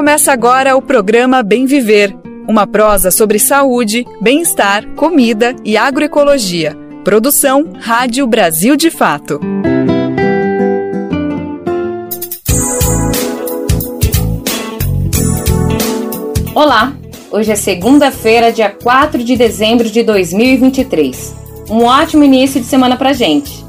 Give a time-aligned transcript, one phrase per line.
[0.00, 2.16] Começa agora o programa Bem Viver,
[2.48, 6.74] uma prosa sobre saúde, bem-estar, comida e agroecologia.
[7.04, 9.38] Produção Rádio Brasil de Fato.
[16.54, 16.94] Olá,
[17.30, 21.36] hoje é segunda-feira, dia 4 de dezembro de 2023.
[21.68, 23.62] Um ótimo início de semana pra gente.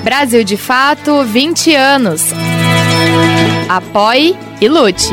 [0.06, 2.26] Brasil de Fato 20 anos.
[3.68, 5.10] Apoie e lute.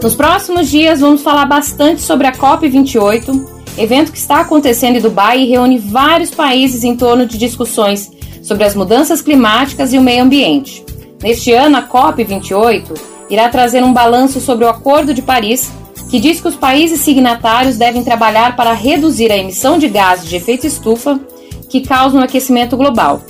[0.00, 5.40] Nos próximos dias vamos falar bastante sobre a COP28, evento que está acontecendo em Dubai
[5.40, 10.22] e reúne vários países em torno de discussões sobre as mudanças climáticas e o meio
[10.22, 10.84] ambiente.
[11.20, 12.96] Neste ano, a COP28
[13.28, 15.68] irá trazer um balanço sobre o Acordo de Paris,
[16.08, 20.36] que diz que os países signatários devem trabalhar para reduzir a emissão de gases de
[20.36, 21.20] efeito estufa
[21.68, 23.22] que causam o aquecimento global.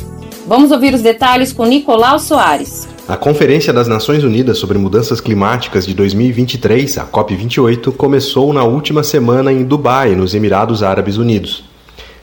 [0.47, 2.89] Vamos ouvir os detalhes com Nicolau Soares.
[3.09, 9.03] A Conferência das Nações Unidas sobre Mudanças Climáticas de 2023, a COP28, começou na última
[9.03, 11.68] semana em Dubai, nos Emirados Árabes Unidos.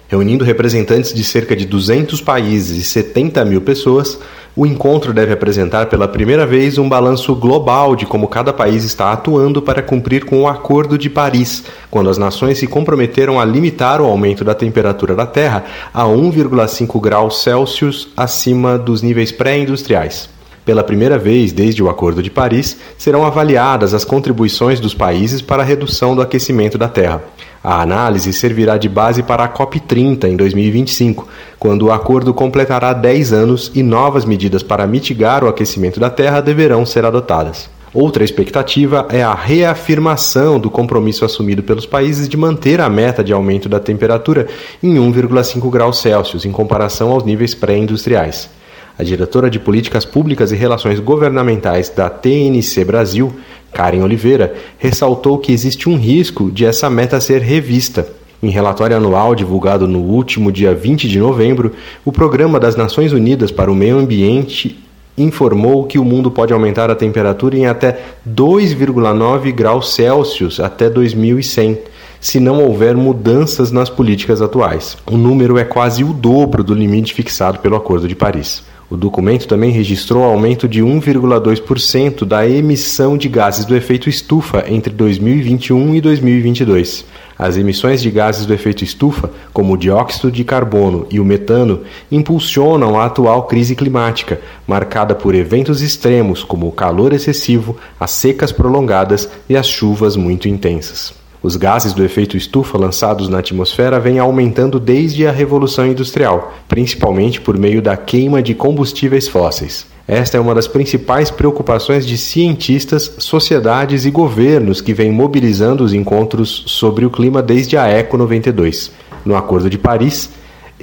[0.07, 4.19] Reunindo representantes de cerca de 200 países e 70 mil pessoas,
[4.55, 9.11] o encontro deve apresentar pela primeira vez um balanço global de como cada país está
[9.11, 13.99] atuando para cumprir com o Acordo de Paris, quando as nações se comprometeram a limitar
[13.99, 20.34] o aumento da temperatura da Terra a 1,5 graus Celsius acima dos níveis pré-industriais.
[20.65, 25.61] Pela primeira vez desde o Acordo de Paris, serão avaliadas as contribuições dos países para
[25.61, 27.23] a redução do aquecimento da Terra.
[27.63, 31.27] A análise servirá de base para a COP30 em 2025,
[31.59, 36.41] quando o acordo completará 10 anos e novas medidas para mitigar o aquecimento da Terra
[36.41, 37.69] deverão ser adotadas.
[37.93, 43.31] Outra expectativa é a reafirmação do compromisso assumido pelos países de manter a meta de
[43.31, 44.47] aumento da temperatura
[44.83, 48.49] em 1,5 graus Celsius em comparação aos níveis pré-industriais.
[48.97, 53.33] A diretora de Políticas Públicas e Relações Governamentais da TNC Brasil,
[53.73, 58.07] Karen Oliveira, ressaltou que existe um risco de essa meta ser revista.
[58.41, 61.73] Em relatório anual divulgado no último dia 20 de novembro,
[62.05, 64.79] o Programa das Nações Unidas para o Meio Ambiente
[65.17, 71.79] informou que o mundo pode aumentar a temperatura em até 2,9 graus Celsius até 2100,
[72.21, 74.97] se não houver mudanças nas políticas atuais.
[75.05, 78.63] O número é quase o dobro do limite fixado pelo Acordo de Paris.
[78.87, 84.93] O documento também registrou aumento de 1,2% da emissão de gases do efeito estufa entre
[84.93, 87.03] 2021 e 2022.
[87.37, 91.81] As emissões de gases do efeito estufa, como o dióxido de carbono e o metano,
[92.11, 98.51] impulsionam a atual crise climática, marcada por eventos extremos como o calor excessivo, as secas
[98.51, 101.24] prolongadas e as chuvas muito intensas.
[101.45, 107.39] Os gases do efeito estufa lançados na atmosfera vêm aumentando desde a Revolução Industrial, principalmente
[107.39, 109.85] por meio da queima de combustíveis fósseis.
[110.07, 115.93] Esta é uma das principais preocupações de cientistas, sociedades e governos que vêm mobilizando os
[115.93, 118.91] encontros sobre o clima desde a ECO 92.
[119.23, 120.31] No Acordo de Paris,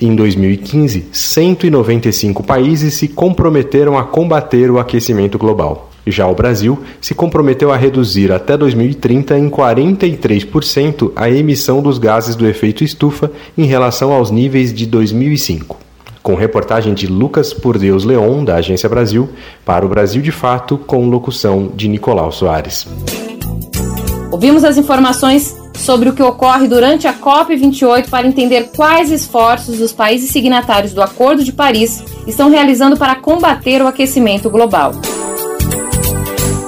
[0.01, 5.92] em 2015, 195 países se comprometeram a combater o aquecimento global.
[6.07, 12.35] Já o Brasil se comprometeu a reduzir até 2030 em 43% a emissão dos gases
[12.35, 15.79] do efeito estufa em relação aos níveis de 2005
[16.23, 19.29] com reportagem de Lucas Por Deus Leon, da Agência Brasil,
[19.65, 22.87] para o Brasil de Fato, com locução de Nicolau Soares.
[24.31, 29.93] Ouvimos as informações sobre o que ocorre durante a COP28 para entender quais esforços os
[29.93, 34.93] países signatários do Acordo de Paris estão realizando para combater o aquecimento global.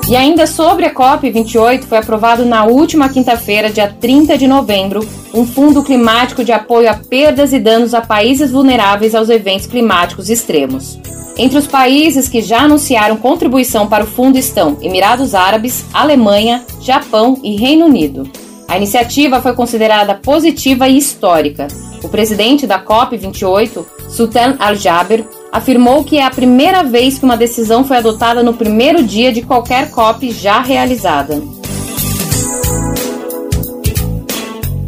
[0.07, 5.01] E ainda sobre a COP28, foi aprovado na última quinta-feira, dia 30 de novembro,
[5.33, 10.29] um fundo climático de apoio a perdas e danos a países vulneráveis aos eventos climáticos
[10.29, 10.99] extremos.
[11.39, 17.41] Entre os países que já anunciaram contribuição para o fundo estão Emirados Árabes, Alemanha, Japão
[17.43, 18.31] e Reino Unido.
[18.69, 21.67] A iniciativa foi considerada positiva e histórica.
[22.03, 25.25] O presidente da COP28, Sultan Al-Jaber,
[25.55, 29.41] afirmou que é a primeira vez que uma decisão foi adotada no primeiro dia de
[29.41, 31.41] qualquer COP já realizada.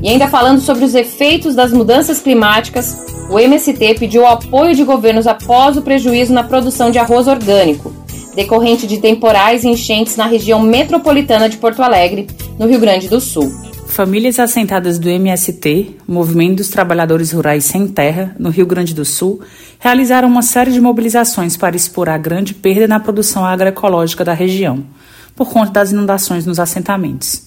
[0.03, 2.99] E ainda falando sobre os efeitos das mudanças climáticas,
[3.31, 7.93] o MST pediu apoio de governos após o prejuízo na produção de arroz orgânico,
[8.35, 12.27] decorrente de temporais e enchentes na região metropolitana de Porto Alegre,
[12.59, 13.53] no Rio Grande do Sul.
[13.89, 19.41] Famílias assentadas do MST, Movimento dos Trabalhadores Rurais Sem Terra, no Rio Grande do Sul,
[19.79, 24.85] realizaram uma série de mobilizações para expor a grande perda na produção agroecológica da região,
[25.35, 27.45] por conta das inundações nos assentamentos.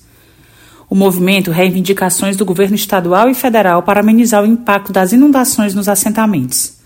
[0.90, 5.88] O movimento reivindicações do governo estadual e federal para amenizar o impacto das inundações nos
[5.88, 6.80] assentamentos.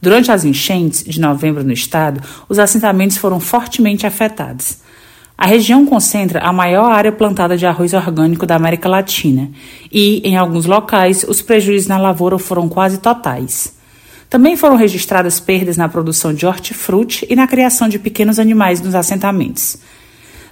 [0.00, 4.78] Durante as enchentes de novembro no estado, os assentamentos foram fortemente afetados.
[5.36, 9.50] A região concentra a maior área plantada de arroz orgânico da América Latina
[9.90, 13.74] e, em alguns locais, os prejuízos na lavoura foram quase totais.
[14.30, 18.94] Também foram registradas perdas na produção de hortifruti e na criação de pequenos animais nos
[18.94, 19.78] assentamentos.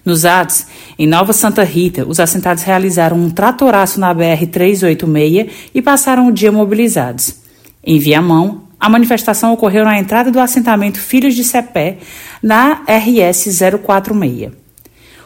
[0.05, 0.67] Nos atos,
[0.99, 6.50] em Nova Santa Rita, os assentados realizaram um tratoraço na BR-386 e passaram o dia
[6.50, 7.37] mobilizados.
[7.85, 11.99] Em Viamão, a manifestação ocorreu na entrada do assentamento Filhos de Cepé,
[12.43, 14.53] na RS 046.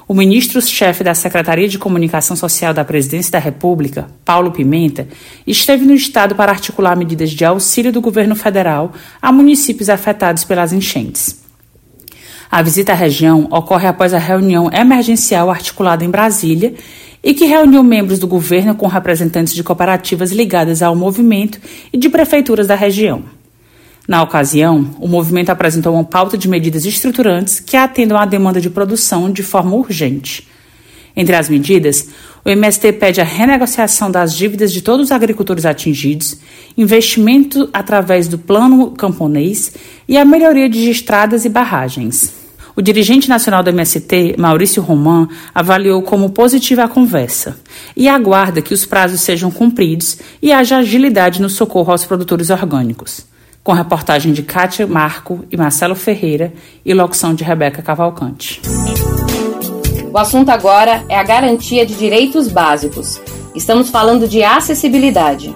[0.06, 5.08] O ministro-chefe da Secretaria de Comunicação Social da Presidência da República, Paulo Pimenta,
[5.46, 10.74] esteve no estado para articular medidas de auxílio do governo federal a municípios afetados pelas
[10.74, 11.42] enchentes.
[12.50, 16.74] A visita à região ocorre após a reunião emergencial articulada em Brasília
[17.22, 21.58] e que reuniu membros do governo com representantes de cooperativas ligadas ao movimento
[21.90, 23.24] e de prefeituras da região.
[24.06, 28.68] Na ocasião, o movimento apresentou uma pauta de medidas estruturantes que atendam à demanda de
[28.68, 30.46] produção de forma urgente.
[31.16, 32.08] Entre as medidas,
[32.44, 36.36] o MST pede a renegociação das dívidas de todos os agricultores atingidos,
[36.76, 39.72] investimento através do Plano Camponês
[40.06, 42.34] e a melhoria de estradas e barragens.
[42.76, 47.56] O dirigente nacional do MST, Maurício Roman, avaliou como positiva a conversa
[47.96, 53.32] e aguarda que os prazos sejam cumpridos e haja agilidade no socorro aos produtores orgânicos
[53.64, 56.52] com reportagem de Kátia Marco e Marcelo Ferreira
[56.84, 58.60] e locução de Rebeca Cavalcante.
[60.12, 63.18] O assunto agora é a garantia de direitos básicos.
[63.54, 65.54] Estamos falando de acessibilidade.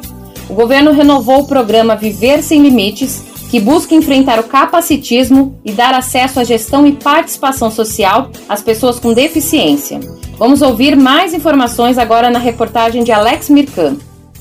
[0.48, 5.92] O governo renovou o programa Viver Sem Limites, que busca enfrentar o capacitismo e dar
[5.92, 10.00] acesso à gestão e participação social às pessoas com deficiência.
[10.38, 13.96] Vamos ouvir mais informações agora na reportagem de Alex Mirkan.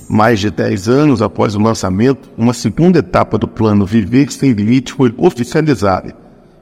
[0.09, 4.93] Mais de 10 anos após o lançamento, uma segunda etapa do plano Viver Sem Limite
[4.93, 6.15] foi oficializada.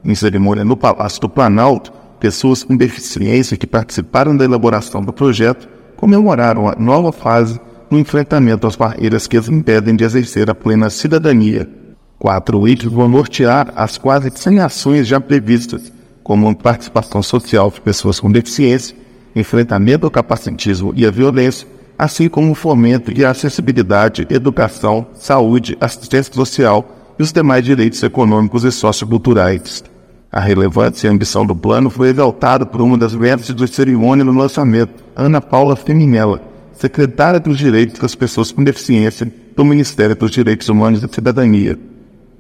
[0.03, 5.67] Em cerimônia no Palácio do Planalto, pessoas com deficiência que participaram da elaboração do projeto
[5.95, 7.59] comemoraram a nova fase
[7.89, 11.69] no enfrentamento às barreiras que as impedem de exercer a plena cidadania.
[12.17, 18.19] Quatro itens vão nortear as quase 100 ações já previstas, como participação social de pessoas
[18.19, 18.95] com deficiência,
[19.35, 25.77] enfrentamento ao capacitismo e à violência, assim como o fomento e a acessibilidade, educação, saúde,
[25.79, 29.83] assistência social e os demais direitos econômicos e socioculturais.
[30.31, 34.25] A relevância e a ambição do plano foi exaltada por uma das mestres do cerimônia
[34.25, 36.41] no lançamento, Ana Paula Feminella,
[36.73, 41.79] secretária dos Direitos das Pessoas com Deficiência do Ministério dos Direitos Humanos e Cidadania.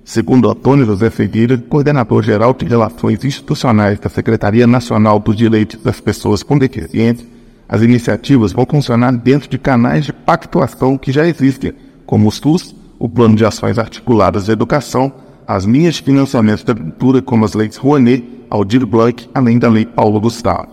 [0.03, 6.43] Segundo Antônio José Ferreira, coordenador-geral de Relações Institucionais da Secretaria Nacional dos Direitos das Pessoas
[6.43, 7.25] com Deficiência,
[7.67, 11.73] as iniciativas vão funcionar dentro de canais de pactuação que já existem,
[12.05, 15.11] como o SUS, o Plano de Ações Articuladas de Educação,
[15.47, 19.85] as linhas de financiamento da cultura, como as leis Rouanet, Aldir Blanc, além da lei
[19.85, 20.67] Paulo Gustavo.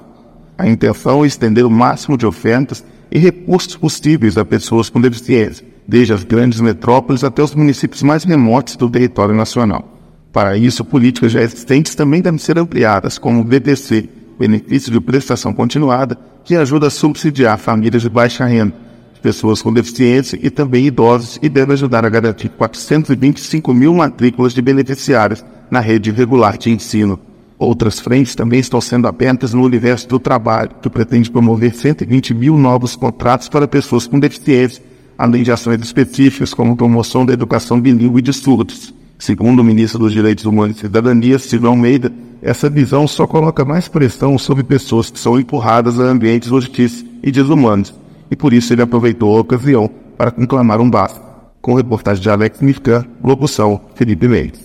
[0.57, 5.67] A intenção é estender o máximo de ofertas e recursos possíveis a pessoas com deficiência,
[5.87, 9.89] desde as grandes metrópoles até os municípios mais remotos do território nacional.
[10.33, 14.09] Para isso, políticas já existentes também devem ser ampliadas, como o BPC,
[14.43, 18.75] benefício de prestação continuada, que ajuda a subsidiar famílias de baixa renda,
[19.23, 24.61] pessoas com deficiência e também idosos e deve ajudar a garantir 425 mil matrículas de
[24.61, 27.21] beneficiários na rede regular de ensino.
[27.57, 32.59] Outras frentes também estão sendo abertas no universo do trabalho, que pretende promover 120 mil
[32.59, 34.83] novos contratos para pessoas com deficiência,
[35.17, 38.93] além de ações específicas como promoção da educação bilíngue de surdos.
[39.23, 42.13] Segundo o ministro dos Direitos Humanos e Cidadania, Silvio Almeida,
[42.43, 47.31] essa visão só coloca mais pressão sobre pessoas que são empurradas a ambientes hostis e
[47.31, 47.95] desumanos,
[48.29, 49.89] e por isso ele aproveitou a ocasião
[50.19, 51.21] para conclamar um basta.
[51.61, 54.59] Com reportagem de Alex Mifkan, locução Felipe Mendes.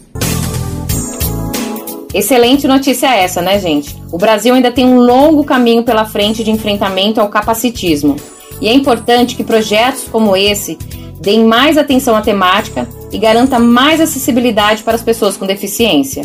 [2.12, 3.96] Excelente notícia essa, né, gente?
[4.12, 8.16] O Brasil ainda tem um longo caminho pela frente de enfrentamento ao capacitismo.
[8.60, 10.80] E é importante que projetos como esse
[11.22, 16.24] deem mais atenção à temática e garanta mais acessibilidade para as pessoas com deficiência.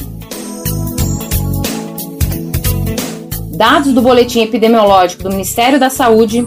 [3.55, 6.47] Dados do Boletim Epidemiológico do Ministério da Saúde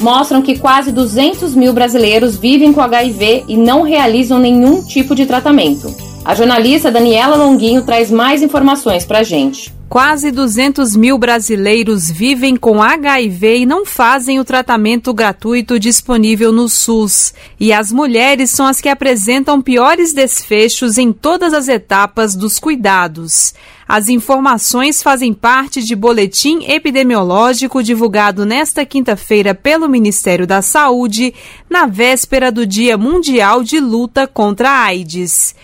[0.00, 5.26] mostram que quase 200 mil brasileiros vivem com HIV e não realizam nenhum tipo de
[5.26, 5.94] tratamento.
[6.26, 9.72] A jornalista Daniela Longuinho traz mais informações para gente.
[9.88, 16.68] Quase 200 mil brasileiros vivem com HIV e não fazem o tratamento gratuito disponível no
[16.68, 17.32] SUS.
[17.60, 23.54] E as mulheres são as que apresentam piores desfechos em todas as etapas dos cuidados.
[23.86, 31.32] As informações fazem parte de boletim epidemiológico divulgado nesta quinta-feira pelo Ministério da Saúde,
[31.70, 35.54] na véspera do Dia Mundial de Luta contra a AIDS.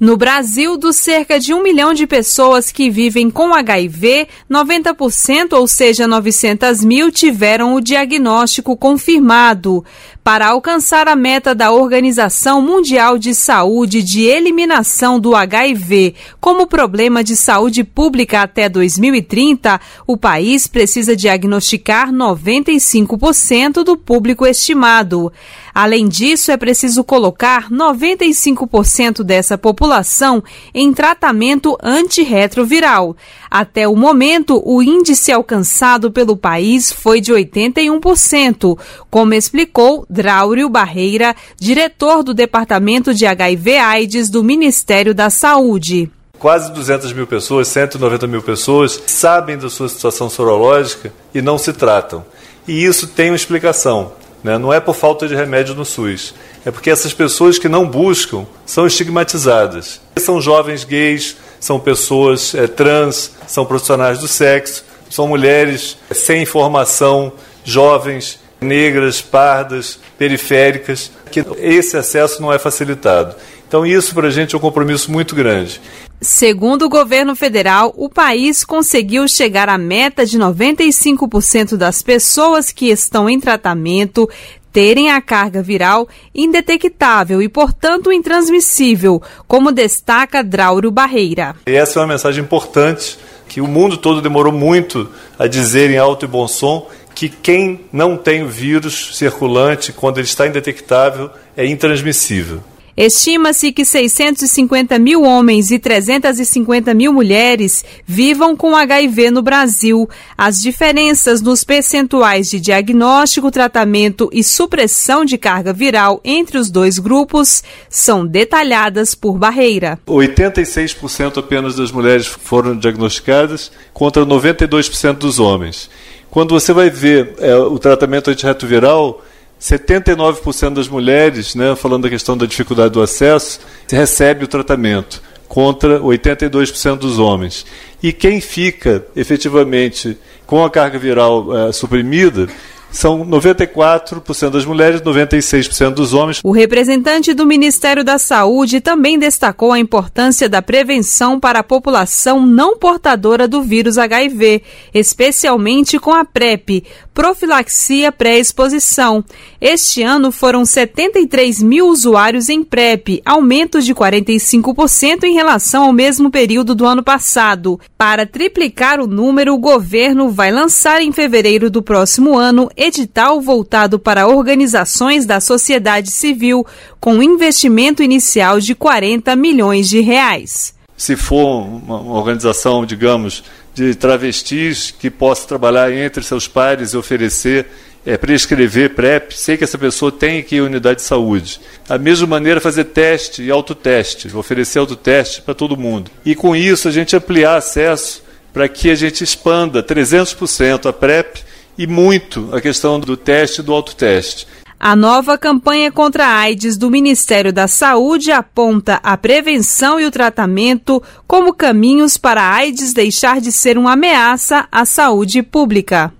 [0.00, 5.66] No Brasil, dos cerca de um milhão de pessoas que vivem com HIV, 90%, ou
[5.66, 9.84] seja, 900 mil, tiveram o diagnóstico confirmado.
[10.28, 17.24] Para alcançar a meta da Organização Mundial de Saúde de eliminação do HIV como problema
[17.24, 25.32] de saúde pública até 2030, o país precisa diagnosticar 95% do público estimado.
[25.74, 30.42] Além disso, é preciso colocar 95% dessa população
[30.74, 33.16] em tratamento antirretroviral.
[33.48, 38.76] Até o momento, o índice alcançado pelo país foi de 81%,
[39.08, 46.10] como explicou Dráurio Barreira, diretor do Departamento de HIV-AIDS do Ministério da Saúde.
[46.40, 51.72] Quase 200 mil pessoas, 190 mil pessoas, sabem da sua situação sorológica e não se
[51.72, 52.24] tratam.
[52.66, 54.10] E isso tem uma explicação.
[54.42, 54.58] Né?
[54.58, 56.34] Não é por falta de remédio no SUS.
[56.66, 60.00] É porque essas pessoas que não buscam são estigmatizadas.
[60.16, 67.32] São jovens gays, são pessoas é, trans, são profissionais do sexo, são mulheres sem informação,
[67.64, 73.36] jovens, negras, pardas, periféricas, que esse acesso não é facilitado.
[73.66, 75.80] Então, isso para a gente é um compromisso muito grande.
[76.20, 82.86] Segundo o governo federal, o país conseguiu chegar à meta de 95% das pessoas que
[82.86, 84.28] estão em tratamento
[84.72, 91.54] terem a carga viral indetectável e, portanto, intransmissível, como destaca Drauro Barreira.
[91.66, 95.98] E essa é uma mensagem importante que o mundo todo demorou muito a dizer em
[95.98, 96.88] alto e bom som
[97.18, 102.62] que quem não tem o vírus circulante, quando ele está indetectável, é intransmissível.
[102.96, 110.08] Estima-se que 650 mil homens e 350 mil mulheres vivam com HIV no Brasil.
[110.36, 117.00] As diferenças nos percentuais de diagnóstico, tratamento e supressão de carga viral entre os dois
[117.00, 119.98] grupos são detalhadas por barreira.
[120.06, 125.88] 86% apenas das mulheres foram diagnosticadas contra 92% dos homens.
[126.30, 129.24] Quando você vai ver é, o tratamento antirretroviral,
[129.60, 135.98] 79% das mulheres, né, falando da questão da dificuldade do acesso, recebe o tratamento, contra
[136.00, 137.66] 82% dos homens.
[138.02, 140.16] E quem fica efetivamente
[140.46, 142.48] com a carga viral é, suprimida
[142.90, 146.40] são 94% das mulheres, 96% dos homens.
[146.42, 152.44] O representante do Ministério da Saúde também destacou a importância da prevenção para a população
[152.44, 154.62] não portadora do vírus HIV,
[154.94, 159.24] especialmente com a PrEP, profilaxia pré-exposição.
[159.60, 166.30] Este ano foram 73 mil usuários em PrEP, aumento de 45% em relação ao mesmo
[166.30, 167.80] período do ano passado.
[167.96, 173.98] Para triplicar o número, o governo vai lançar em fevereiro do próximo ano edital voltado
[173.98, 176.64] para organizações da sociedade civil,
[177.00, 180.72] com investimento inicial de 40 milhões de reais.
[180.96, 183.44] Se for uma organização, digamos,
[183.74, 187.66] de travestis que possa trabalhar entre seus pares e oferecer
[188.06, 191.60] é, prescrever PrEP, sei que essa pessoa tem que ir à unidade de saúde.
[191.86, 196.10] Da mesma maneira, fazer teste e autoteste, oferecer autoteste para todo mundo.
[196.24, 201.44] E com isso, a gente ampliar acesso para que a gente expanda 300% a PrEP
[201.78, 204.46] e muito a questão do teste e do autoteste.
[204.80, 210.10] A nova campanha contra a AIDS do Ministério da Saúde aponta a prevenção e o
[210.10, 216.12] tratamento como caminhos para a AIDS deixar de ser uma ameaça à saúde pública.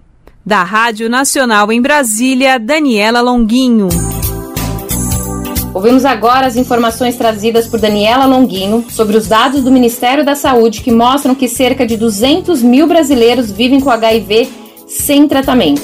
[0.45, 3.89] Da Rádio Nacional em Brasília, Daniela Longuinho.
[5.73, 10.81] Ouvimos agora as informações trazidas por Daniela Longuinho sobre os dados do Ministério da Saúde
[10.81, 15.83] que mostram que cerca de 200 mil brasileiros vivem com HIV sem tratamento.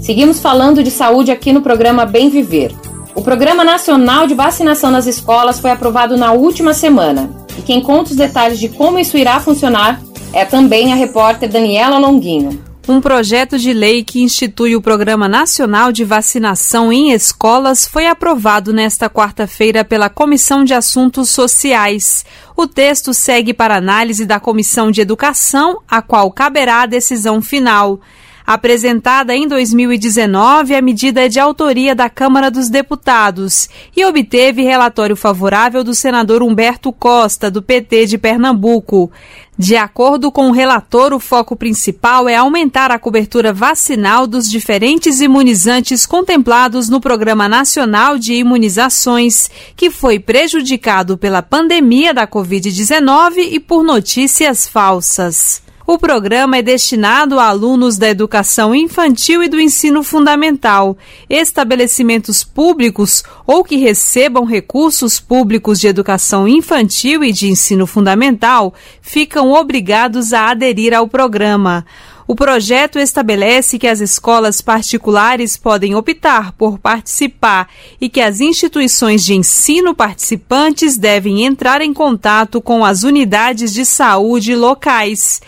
[0.00, 2.72] Seguimos falando de saúde aqui no programa Bem Viver.
[3.14, 7.28] O Programa Nacional de Vacinação nas Escolas foi aprovado na última semana.
[7.58, 10.00] E quem conta os detalhes de como isso irá funcionar
[10.32, 12.67] é também a repórter Daniela Longuinho.
[12.88, 18.72] Um projeto de lei que institui o Programa Nacional de Vacinação em Escolas foi aprovado
[18.72, 22.24] nesta quarta-feira pela Comissão de Assuntos Sociais.
[22.56, 28.00] O texto segue para análise da Comissão de Educação, a qual caberá a decisão final.
[28.48, 35.14] Apresentada em 2019, a medida é de autoria da Câmara dos Deputados e obteve relatório
[35.14, 39.12] favorável do senador Humberto Costa, do PT de Pernambuco.
[39.58, 45.20] De acordo com o relator, o foco principal é aumentar a cobertura vacinal dos diferentes
[45.20, 53.60] imunizantes contemplados no Programa Nacional de Imunizações, que foi prejudicado pela pandemia da Covid-19 e
[53.60, 55.67] por notícias falsas.
[55.90, 60.98] O programa é destinado a alunos da educação infantil e do ensino fundamental,
[61.30, 69.50] estabelecimentos públicos ou que recebam recursos públicos de educação infantil e de ensino fundamental ficam
[69.50, 71.86] obrigados a aderir ao programa.
[72.26, 77.66] O projeto estabelece que as escolas particulares podem optar por participar
[77.98, 83.86] e que as instituições de ensino participantes devem entrar em contato com as unidades de
[83.86, 85.40] saúde locais.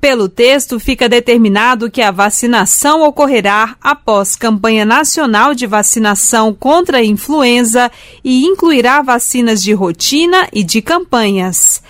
[0.00, 7.04] Pelo texto, fica determinado que a vacinação ocorrerá após campanha nacional de vacinação contra a
[7.04, 7.90] influenza
[8.22, 11.82] e incluirá vacinas de rotina e de campanhas.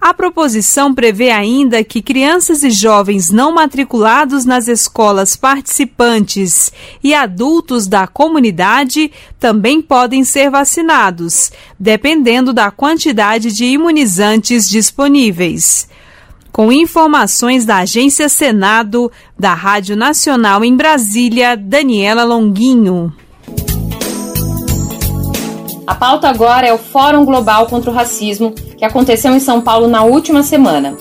[0.00, 6.72] A proposição prevê ainda que crianças e jovens não matriculados nas escolas participantes
[7.04, 15.91] e adultos da comunidade também podem ser vacinados, dependendo da quantidade de imunizantes disponíveis
[16.52, 23.12] com informações da Agência Senado, da Rádio Nacional em Brasília, Daniela Longuinho.
[25.86, 29.88] A pauta agora é o Fórum Global contra o Racismo, que aconteceu em São Paulo
[29.88, 30.96] na última semana.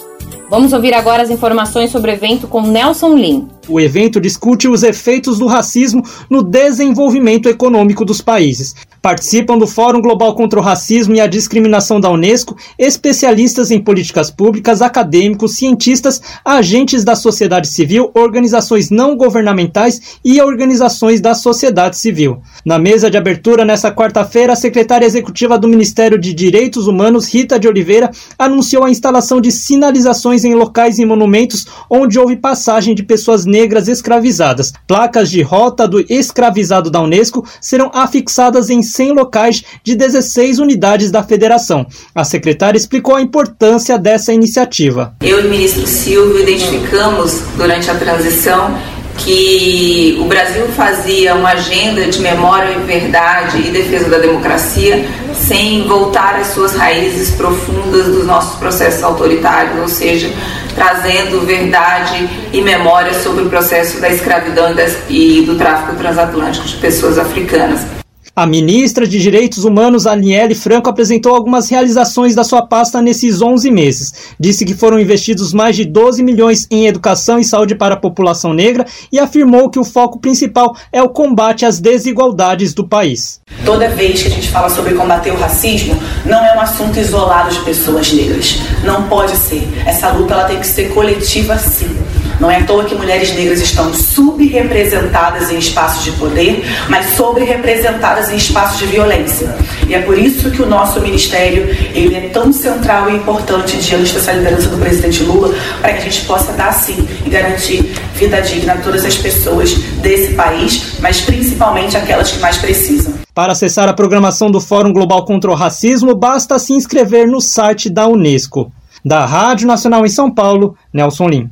[0.49, 3.47] Vamos ouvir agora as informações sobre o evento com Nelson Lin.
[3.69, 8.75] O evento discute os efeitos do racismo no desenvolvimento econômico dos países.
[9.01, 14.29] Participam do Fórum Global contra o Racismo e a Discriminação da Unesco especialistas em políticas
[14.29, 22.41] públicas, acadêmicos, cientistas, agentes da sociedade civil, organizações não governamentais e organizações da sociedade civil.
[22.63, 27.59] Na mesa de abertura nesta quarta-feira, a secretária executiva do Ministério de Direitos Humanos, Rita
[27.59, 33.01] de Oliveira, anunciou a instalação de sinalizações em locais e monumentos onde houve passagem de
[33.01, 34.71] pessoas negras escravizadas.
[34.85, 41.11] Placas de rota do escravizado da Unesco serão afixadas em 100 locais de 16 unidades
[41.11, 41.85] da federação.
[42.13, 45.15] A secretária explicou a importância dessa iniciativa.
[45.21, 48.77] Eu e o ministro Silvio identificamos durante a transição
[49.17, 55.87] que o Brasil fazia uma agenda de memória e verdade e defesa da democracia sem
[55.87, 60.31] voltar às suas raízes profundas dos nossos processos autoritários, ou seja,
[60.75, 64.73] trazendo verdade e memória sobre o processo da escravidão
[65.09, 68.00] e do tráfico transatlântico de pessoas africanas.
[68.33, 73.69] A ministra de Direitos Humanos, Aniele Franco, apresentou algumas realizações da sua pasta nesses 11
[73.69, 74.13] meses.
[74.39, 78.53] Disse que foram investidos mais de 12 milhões em educação e saúde para a população
[78.53, 83.41] negra e afirmou que o foco principal é o combate às desigualdades do país.
[83.65, 87.53] Toda vez que a gente fala sobre combater o racismo, não é um assunto isolado
[87.53, 88.59] de pessoas negras.
[88.85, 89.67] Não pode ser.
[89.85, 91.97] Essa luta ela tem que ser coletiva sim.
[92.41, 98.31] Não é à toa que mulheres negras estão subrepresentadas em espaços de poder, mas sobre-representadas
[98.31, 99.55] em espaços de violência.
[99.87, 104.11] E é por isso que o nosso ministério ele é tão central e importante diante
[104.11, 108.41] dessa liderança do presidente Lula, para que a gente possa dar sim e garantir vida
[108.41, 113.13] digna a todas as pessoas desse país, mas principalmente aquelas que mais precisam.
[113.35, 117.87] Para acessar a programação do Fórum Global contra o Racismo, basta se inscrever no site
[117.87, 118.71] da Unesco.
[119.05, 121.49] Da Rádio Nacional em São Paulo, Nelson Lim.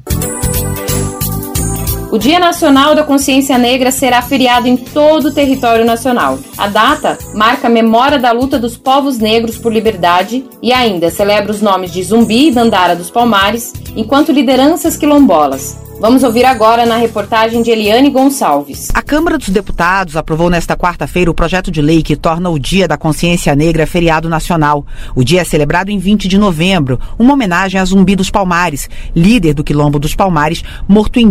[2.12, 6.40] O Dia Nacional da Consciência Negra será feriado em todo o território nacional.
[6.58, 11.52] A data marca a memória da luta dos povos negros por liberdade e ainda celebra
[11.52, 15.78] os nomes de Zumbi e Dandara dos Palmares enquanto lideranças quilombolas.
[16.00, 18.88] Vamos ouvir agora na reportagem de Eliane Gonçalves.
[18.94, 22.88] A Câmara dos Deputados aprovou nesta quarta-feira o projeto de lei que torna o Dia
[22.88, 24.86] da Consciência Negra feriado nacional.
[25.14, 29.54] O dia é celebrado em 20 de novembro, uma homenagem a Zumbi dos Palmares, líder
[29.54, 31.26] do Quilombo dos Palmares, morto em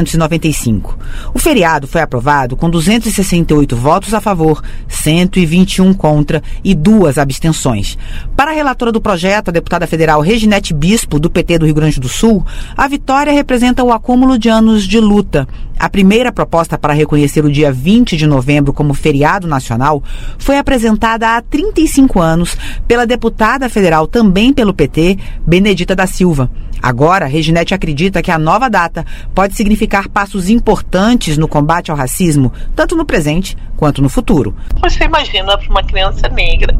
[0.00, 0.98] 1695.
[1.34, 7.98] O feriado foi aprovado com 268 votos a favor, 121 contra e duas abstenções.
[8.36, 12.00] Para a relatora do projeto, a deputada federal Reginete Bispo, do PT do Rio Grande
[12.00, 12.44] do Sul,
[12.76, 15.46] a vitória representa o acúmulo de anos de luta.
[15.78, 20.02] A primeira proposta para reconhecer o dia 20 de novembro como feriado nacional
[20.38, 26.50] foi apresentada há 35 anos pela deputada federal também pelo PT, Benedita da Silva.
[26.82, 32.52] Agora, Reginete acredita que a nova data pode significar passos importantes no combate ao racismo,
[32.74, 34.54] tanto no presente quanto no futuro.
[34.80, 36.76] Você imagina para uma criança negra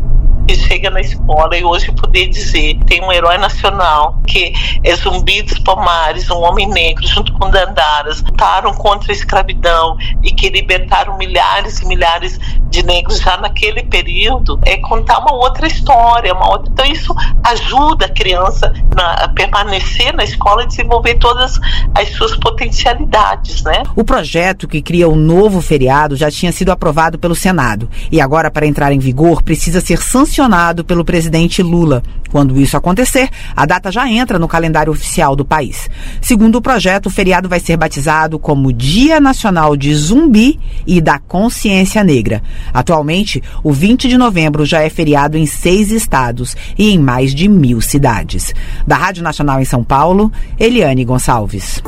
[0.50, 5.42] que chega na escola e hoje poder dizer tem um herói nacional que é Zumbi
[5.42, 11.16] dos Palmares, um homem negro, junto com Dandaras, lutaram contra a escravidão e que libertaram
[11.16, 16.70] milhares e milhares de negros já naquele período, é contar uma outra história, uma outra...
[16.72, 21.58] então isso ajuda a criança na, a permanecer na escola e desenvolver todas
[21.94, 23.82] as suas potencialidades, né?
[23.94, 28.50] O projeto que cria o novo feriado já tinha sido aprovado pelo Senado e agora
[28.50, 30.39] para entrar em vigor precisa ser sancionado
[30.85, 32.03] pelo presidente Lula.
[32.31, 35.90] Quando isso acontecer, a data já entra no calendário oficial do país.
[36.20, 41.18] Segundo o projeto, o feriado vai ser batizado como Dia Nacional de Zumbi e da
[41.18, 42.42] Consciência Negra.
[42.72, 47.48] Atualmente, o 20 de novembro já é feriado em seis estados e em mais de
[47.48, 48.55] mil cidades.
[48.87, 51.83] Da Rádio Nacional em São Paulo, Eliane Gonçalves.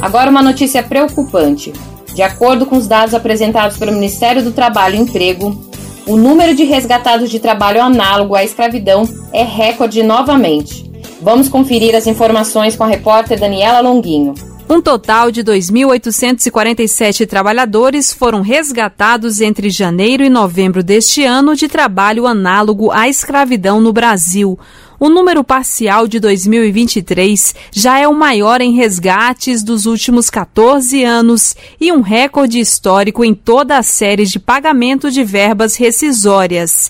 [0.00, 1.72] Agora uma notícia preocupante.
[2.14, 5.71] De acordo com os dados apresentados pelo Ministério do Trabalho e Emprego,
[6.06, 10.90] o número de resgatados de trabalho análogo à escravidão é recorde novamente.
[11.20, 14.34] Vamos conferir as informações com a repórter Daniela Longuinho.
[14.68, 22.26] Um total de 2.847 trabalhadores foram resgatados entre janeiro e novembro deste ano de trabalho
[22.26, 24.58] análogo à escravidão no Brasil.
[25.04, 31.56] O número parcial de 2023 já é o maior em resgates dos últimos 14 anos
[31.80, 36.88] e um recorde histórico em toda a série de pagamento de verbas rescisórias.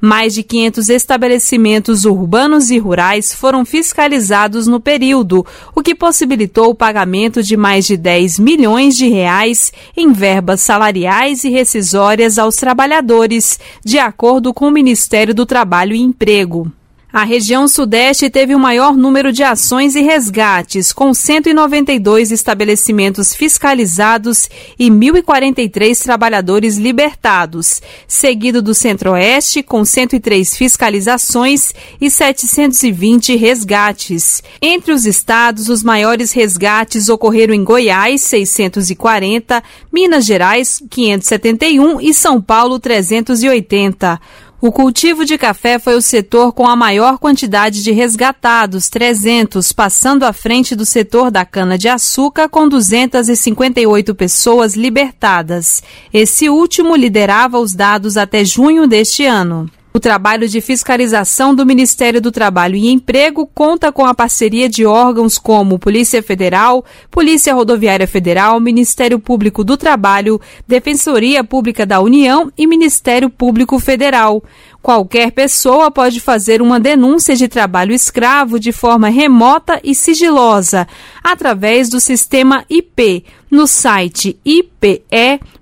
[0.00, 6.74] Mais de 500 estabelecimentos urbanos e rurais foram fiscalizados no período, o que possibilitou o
[6.74, 13.60] pagamento de mais de 10 milhões de reais em verbas salariais e rescisórias aos trabalhadores,
[13.84, 16.68] de acordo com o Ministério do Trabalho e Emprego.
[17.12, 24.48] A região Sudeste teve o maior número de ações e resgates, com 192 estabelecimentos fiscalizados
[24.78, 34.42] e 1.043 trabalhadores libertados, seguido do Centro-Oeste, com 103 fiscalizações e 720 resgates.
[34.62, 42.40] Entre os estados, os maiores resgates ocorreram em Goiás, 640, Minas Gerais, 571 e São
[42.40, 44.18] Paulo, 380.
[44.62, 50.22] O cultivo de café foi o setor com a maior quantidade de resgatados, 300, passando
[50.22, 55.82] à frente do setor da cana-de-açúcar, com 258 pessoas libertadas.
[56.12, 59.68] Esse último liderava os dados até junho deste ano.
[59.94, 64.86] O trabalho de fiscalização do Ministério do Trabalho e Emprego conta com a parceria de
[64.86, 72.50] órgãos como Polícia Federal, Polícia Rodoviária Federal, Ministério Público do Trabalho, Defensoria Pública da União
[72.56, 74.42] e Ministério Público Federal.
[74.80, 80.88] Qualquer pessoa pode fazer uma denúncia de trabalho escravo de forma remota e sigilosa,
[81.22, 85.52] através do sistema IP, no site ipe.sit.com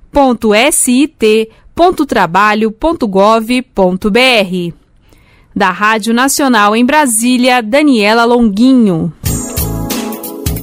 [1.81, 4.75] www.trabalho.gov.br.
[5.57, 9.11] Da Rádio Nacional em Brasília, Daniela Longuinho.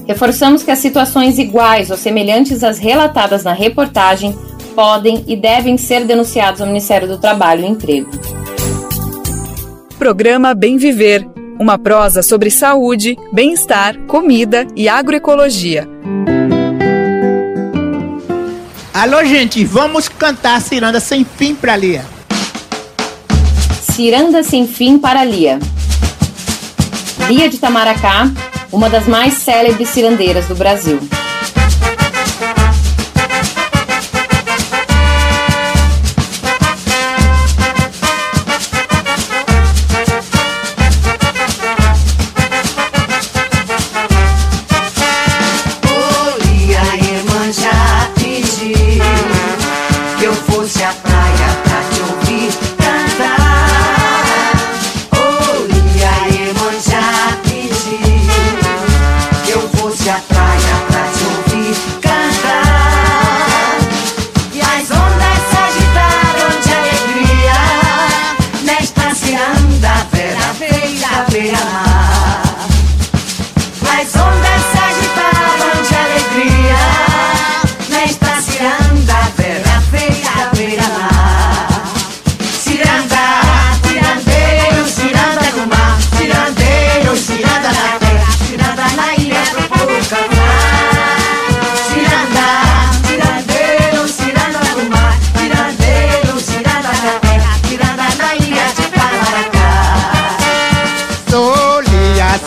[0.07, 4.37] Reforçamos que as situações iguais ou semelhantes às relatadas na reportagem
[4.75, 8.11] podem e devem ser denunciadas ao Ministério do Trabalho e Emprego.
[9.97, 11.27] Programa Bem Viver
[11.59, 15.87] uma prosa sobre saúde, bem-estar, comida e agroecologia.
[18.99, 22.03] Alô, gente, vamos cantar Ciranda Sem Fim para Lia.
[23.79, 25.59] Ciranda Sem Fim para Lia.
[27.29, 28.27] Lia de Tamaracá,
[28.71, 30.99] uma das mais célebres cirandeiras do Brasil.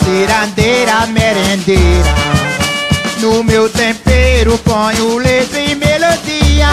[0.03, 2.13] cirandeira merendeira.
[3.19, 6.67] No meu tempero ponho letra e melodia.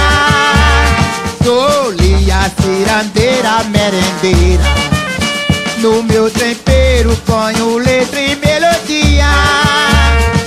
[1.42, 4.64] Solia, cirandeira merendeira.
[5.78, 9.26] No meu tempero ponho letra e melodia.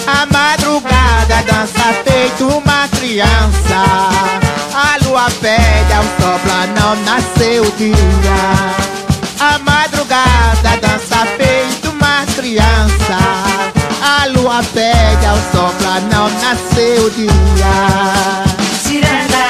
[0.07, 3.81] A madrugada dança feito uma criança.
[4.73, 6.39] A lua pede ao sol
[6.75, 7.95] não nasceu o dia.
[9.39, 11.90] A madrugada dança feito
[12.21, 13.17] na criança.
[14.01, 17.31] A lua pede ao sol pra não nascer o dia.
[18.83, 19.45] Ciranda,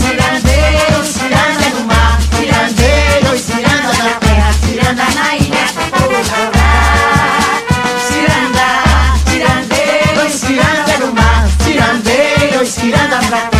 [0.00, 2.18] cirandeiro, ciranda no mar.
[2.36, 5.66] Cirandeiro, ciranda na terra, ciranda na ilha.
[8.08, 8.68] Ciranda,
[9.30, 11.48] cirandeiro, ciranda no mar.
[11.64, 13.59] Cirandeiro, ciranda na terra.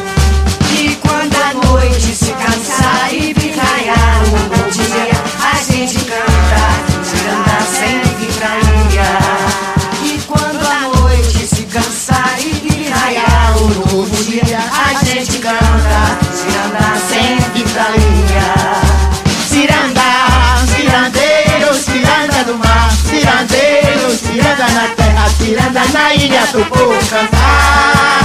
[26.51, 28.21] na ilha do povo cantar.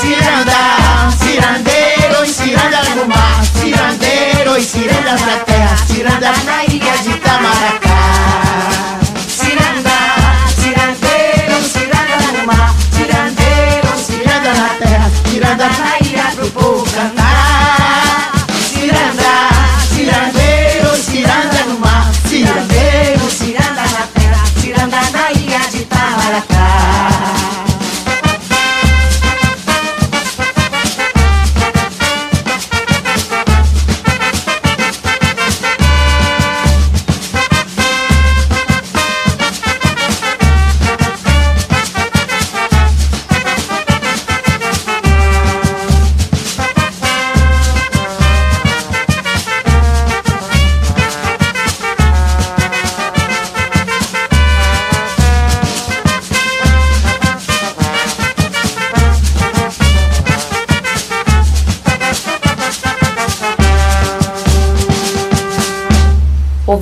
[0.00, 7.91] Ciranda, cirandeiro, ciranda do mar, cirandeiro, ciranda na terra, ciranda na ilha de Tamaracá.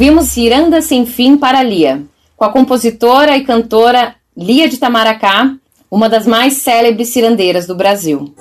[0.00, 2.00] Ouvimos Ciranda Sem Fim para Lia,
[2.34, 5.52] com a compositora e cantora Lia de Tamaracá,
[5.90, 8.34] uma das mais célebres cirandeiras do Brasil.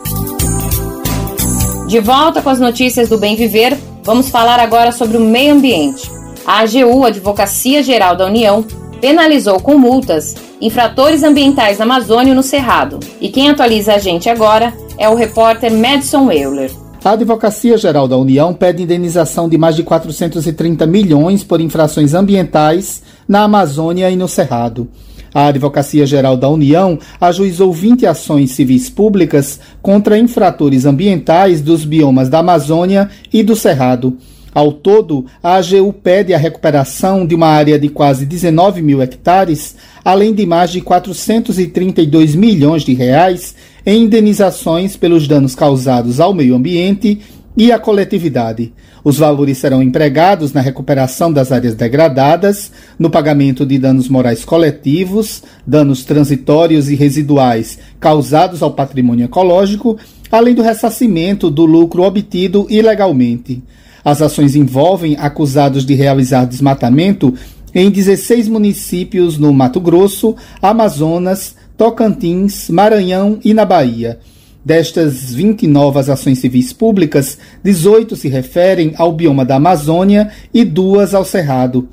[1.86, 6.10] De volta com as notícias do Bem Viver, vamos falar agora sobre o meio ambiente.
[6.48, 8.66] A AGU, Advocacia Geral da União,
[9.02, 13.02] penalizou com multas infratores ambientais na Amazônia e no Cerrado.
[13.20, 16.72] E quem atualiza a gente agora é o repórter Madison Euler.
[17.02, 23.02] A Advocacia Geral da União pede indenização de mais de 430 milhões por infrações ambientais
[23.26, 24.90] na Amazônia e no Cerrado.
[25.34, 32.28] A Advocacia Geral da União ajuizou 20 ações civis públicas contra infratores ambientais dos biomas
[32.28, 34.18] da Amazônia e do Cerrado.
[34.54, 39.76] Ao todo, a AGU pede a recuperação de uma área de quase 19 mil hectares,
[40.04, 43.56] além de mais de 432 milhões de reais
[43.98, 47.20] indenizações pelos danos causados ao meio ambiente
[47.58, 48.72] e à coletividade.
[49.04, 55.42] Os valores serão empregados na recuperação das áreas degradadas, no pagamento de danos morais coletivos,
[55.66, 59.98] danos transitórios e residuais causados ao patrimônio ecológico,
[60.32, 63.64] além do ressarcimento do lucro obtido ilegalmente.
[64.04, 67.34] As ações envolvem acusados de realizar desmatamento
[67.74, 74.20] em 16 municípios no Mato Grosso, Amazonas, Tocantins, Maranhão e na Bahia.
[74.66, 81.14] Destas 20 novas ações civis públicas, 18 se referem ao bioma da Amazônia e duas
[81.14, 81.88] ao Cerrado.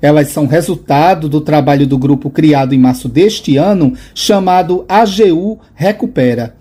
[0.00, 6.54] Elas são resultado do trabalho do grupo criado em março deste ano, chamado AGU Recupera.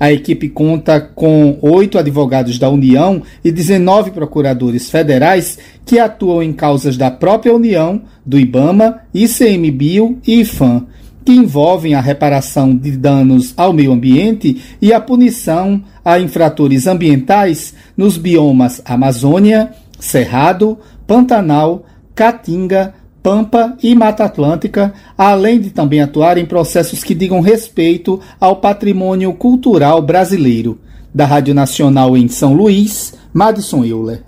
[0.00, 6.54] A equipe conta com oito advogados da União e 19 procuradores federais que atuam em
[6.54, 10.86] causas da própria União, do IBAMA, ICMBio e IFAM
[11.24, 17.74] que envolvem a reparação de danos ao meio ambiente e a punição a infratores ambientais
[17.96, 21.84] nos biomas Amazônia, Cerrado, Pantanal,
[22.14, 28.56] Caatinga, Pampa e Mata Atlântica, além de também atuar em processos que digam respeito ao
[28.56, 30.78] patrimônio cultural brasileiro.
[31.12, 34.22] Da Rádio Nacional em São Luís, Madison Euler.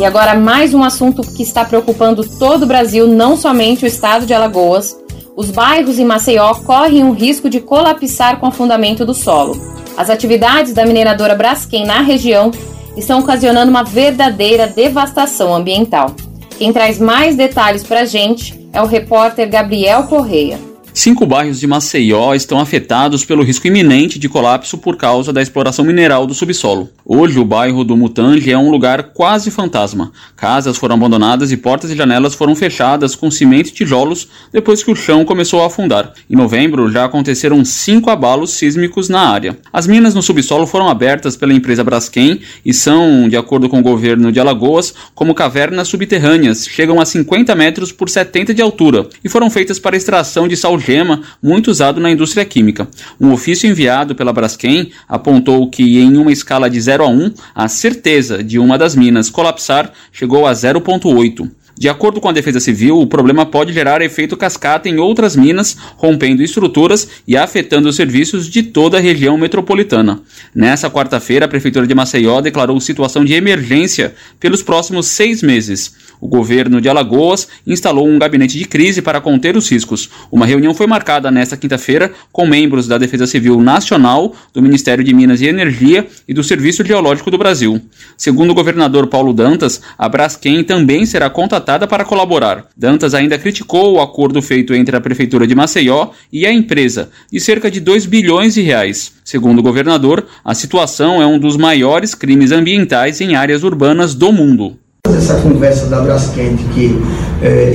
[0.00, 4.24] E agora mais um assunto que está preocupando todo o Brasil, não somente o estado
[4.24, 4.98] de Alagoas.
[5.36, 9.60] Os bairros em Maceió correm o risco de colapsar com o afundamento do solo.
[9.98, 12.50] As atividades da mineradora Braskem na região
[12.96, 16.14] estão ocasionando uma verdadeira devastação ambiental.
[16.56, 20.69] Quem traz mais detalhes para a gente é o repórter Gabriel Correia.
[20.92, 25.84] Cinco bairros de Maceió estão afetados pelo risco iminente de colapso por causa da exploração
[25.84, 26.90] mineral do subsolo.
[27.06, 30.10] Hoje, o bairro do Mutange é um lugar quase fantasma.
[30.36, 34.90] Casas foram abandonadas e portas e janelas foram fechadas com cimento e tijolos depois que
[34.90, 36.12] o chão começou a afundar.
[36.28, 39.56] Em novembro, já aconteceram cinco abalos sísmicos na área.
[39.72, 43.82] As minas no subsolo foram abertas pela empresa Braskem e são, de acordo com o
[43.82, 49.28] governo de Alagoas, como cavernas subterrâneas, chegam a 50 metros por 70 de altura e
[49.28, 52.88] foram feitas para extração de sal algema muito usado na indústria química.
[53.20, 57.68] Um ofício enviado pela Braskem apontou que, em uma escala de 0 a 1, a
[57.68, 61.48] certeza de uma das minas colapsar chegou a 0,8.
[61.80, 65.74] De acordo com a Defesa Civil, o problema pode gerar efeito cascata em outras minas,
[65.96, 70.20] rompendo estruturas e afetando os serviços de toda a região metropolitana.
[70.54, 75.94] Nessa quarta-feira, a Prefeitura de Maceió declarou situação de emergência pelos próximos seis meses.
[76.20, 80.10] O governo de Alagoas instalou um gabinete de crise para conter os riscos.
[80.30, 85.14] Uma reunião foi marcada nesta quinta-feira com membros da Defesa Civil Nacional, do Ministério de
[85.14, 87.80] Minas e Energia e do Serviço Geológico do Brasil.
[88.16, 92.66] Segundo o governador Paulo Dantas, a Braskem também será contatada para colaborar.
[92.76, 97.40] Dantas ainda criticou o acordo feito entre a Prefeitura de Maceió e a empresa, de
[97.40, 99.12] cerca de 2 bilhões de reais.
[99.24, 104.32] Segundo o governador, a situação é um dos maiores crimes ambientais em áreas urbanas do
[104.32, 104.76] mundo.
[105.08, 107.00] Essa conversa da Braskem que
[107.42, 107.74] é,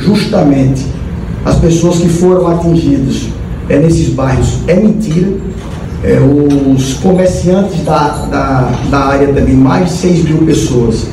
[0.00, 0.86] justamente
[1.44, 3.28] as pessoas que foram atingidas
[3.68, 5.28] é, nesses bairros é mentira.
[6.02, 11.06] É, os comerciantes da, da, da área de mais de 6 mil pessoas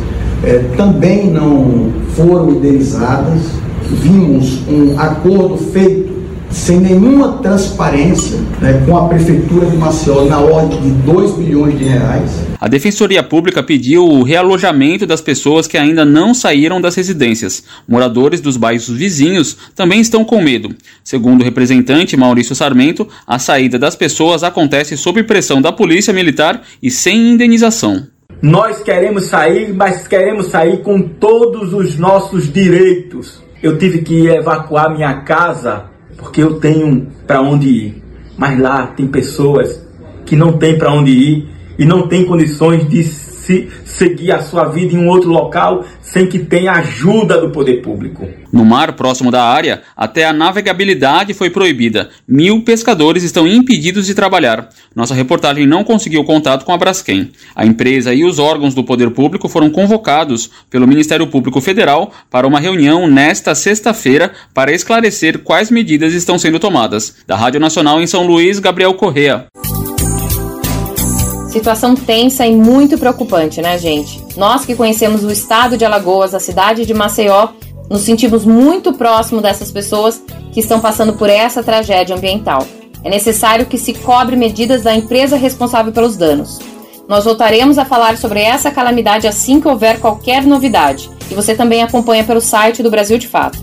[0.43, 3.41] é, também não foram indenizadas.
[3.89, 6.10] Vimos um acordo feito
[6.51, 11.85] sem nenhuma transparência né, com a Prefeitura de Maceió na ordem de 2 bilhões de
[11.85, 12.29] reais.
[12.59, 17.63] A Defensoria Pública pediu o realojamento das pessoas que ainda não saíram das residências.
[17.87, 20.69] Moradores dos bairros vizinhos também estão com medo.
[21.03, 26.61] Segundo o representante Maurício Sarmento, a saída das pessoas acontece sob pressão da Polícia Militar
[26.83, 28.07] e sem indenização.
[28.41, 33.41] Nós queremos sair, mas queremos sair com todos os nossos direitos.
[33.61, 35.90] Eu tive que evacuar minha casa
[36.21, 38.03] porque eu tenho para onde ir.
[38.37, 39.85] Mas lá tem pessoas
[40.25, 44.65] que não têm para onde ir e não têm condições de se seguir a sua
[44.65, 48.27] vida em um outro local sem que tenha ajuda do poder público.
[48.51, 52.09] No mar próximo da área, até a navegabilidade foi proibida.
[52.27, 54.69] Mil pescadores estão impedidos de trabalhar.
[54.93, 57.31] Nossa reportagem não conseguiu contato com a Braskem.
[57.55, 62.47] A empresa e os órgãos do poder público foram convocados pelo Ministério Público Federal para
[62.47, 67.17] uma reunião nesta sexta-feira para esclarecer quais medidas estão sendo tomadas.
[67.25, 69.47] Da Rádio Nacional em São Luís, Gabriel Correa.
[71.51, 74.23] Situação tensa e muito preocupante, né, gente?
[74.37, 77.49] Nós que conhecemos o estado de Alagoas, a cidade de Maceió,
[77.89, 80.23] nos sentimos muito próximo dessas pessoas
[80.53, 82.65] que estão passando por essa tragédia ambiental.
[83.03, 86.57] É necessário que se cobre medidas da empresa responsável pelos danos.
[87.05, 91.09] Nós voltaremos a falar sobre essa calamidade assim que houver qualquer novidade.
[91.29, 93.59] E você também acompanha pelo site do Brasil de Fato.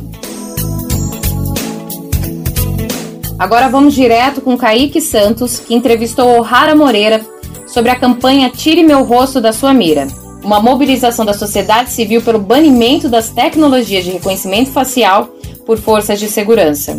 [3.39, 7.25] Agora vamos direto com Kaique Santos, que entrevistou O'Hara Moreira
[7.69, 10.09] sobre a campanha Tire Meu Rosto da Sua Mira
[10.43, 15.27] uma mobilização da sociedade civil pelo banimento das tecnologias de reconhecimento facial
[15.67, 16.99] por forças de segurança.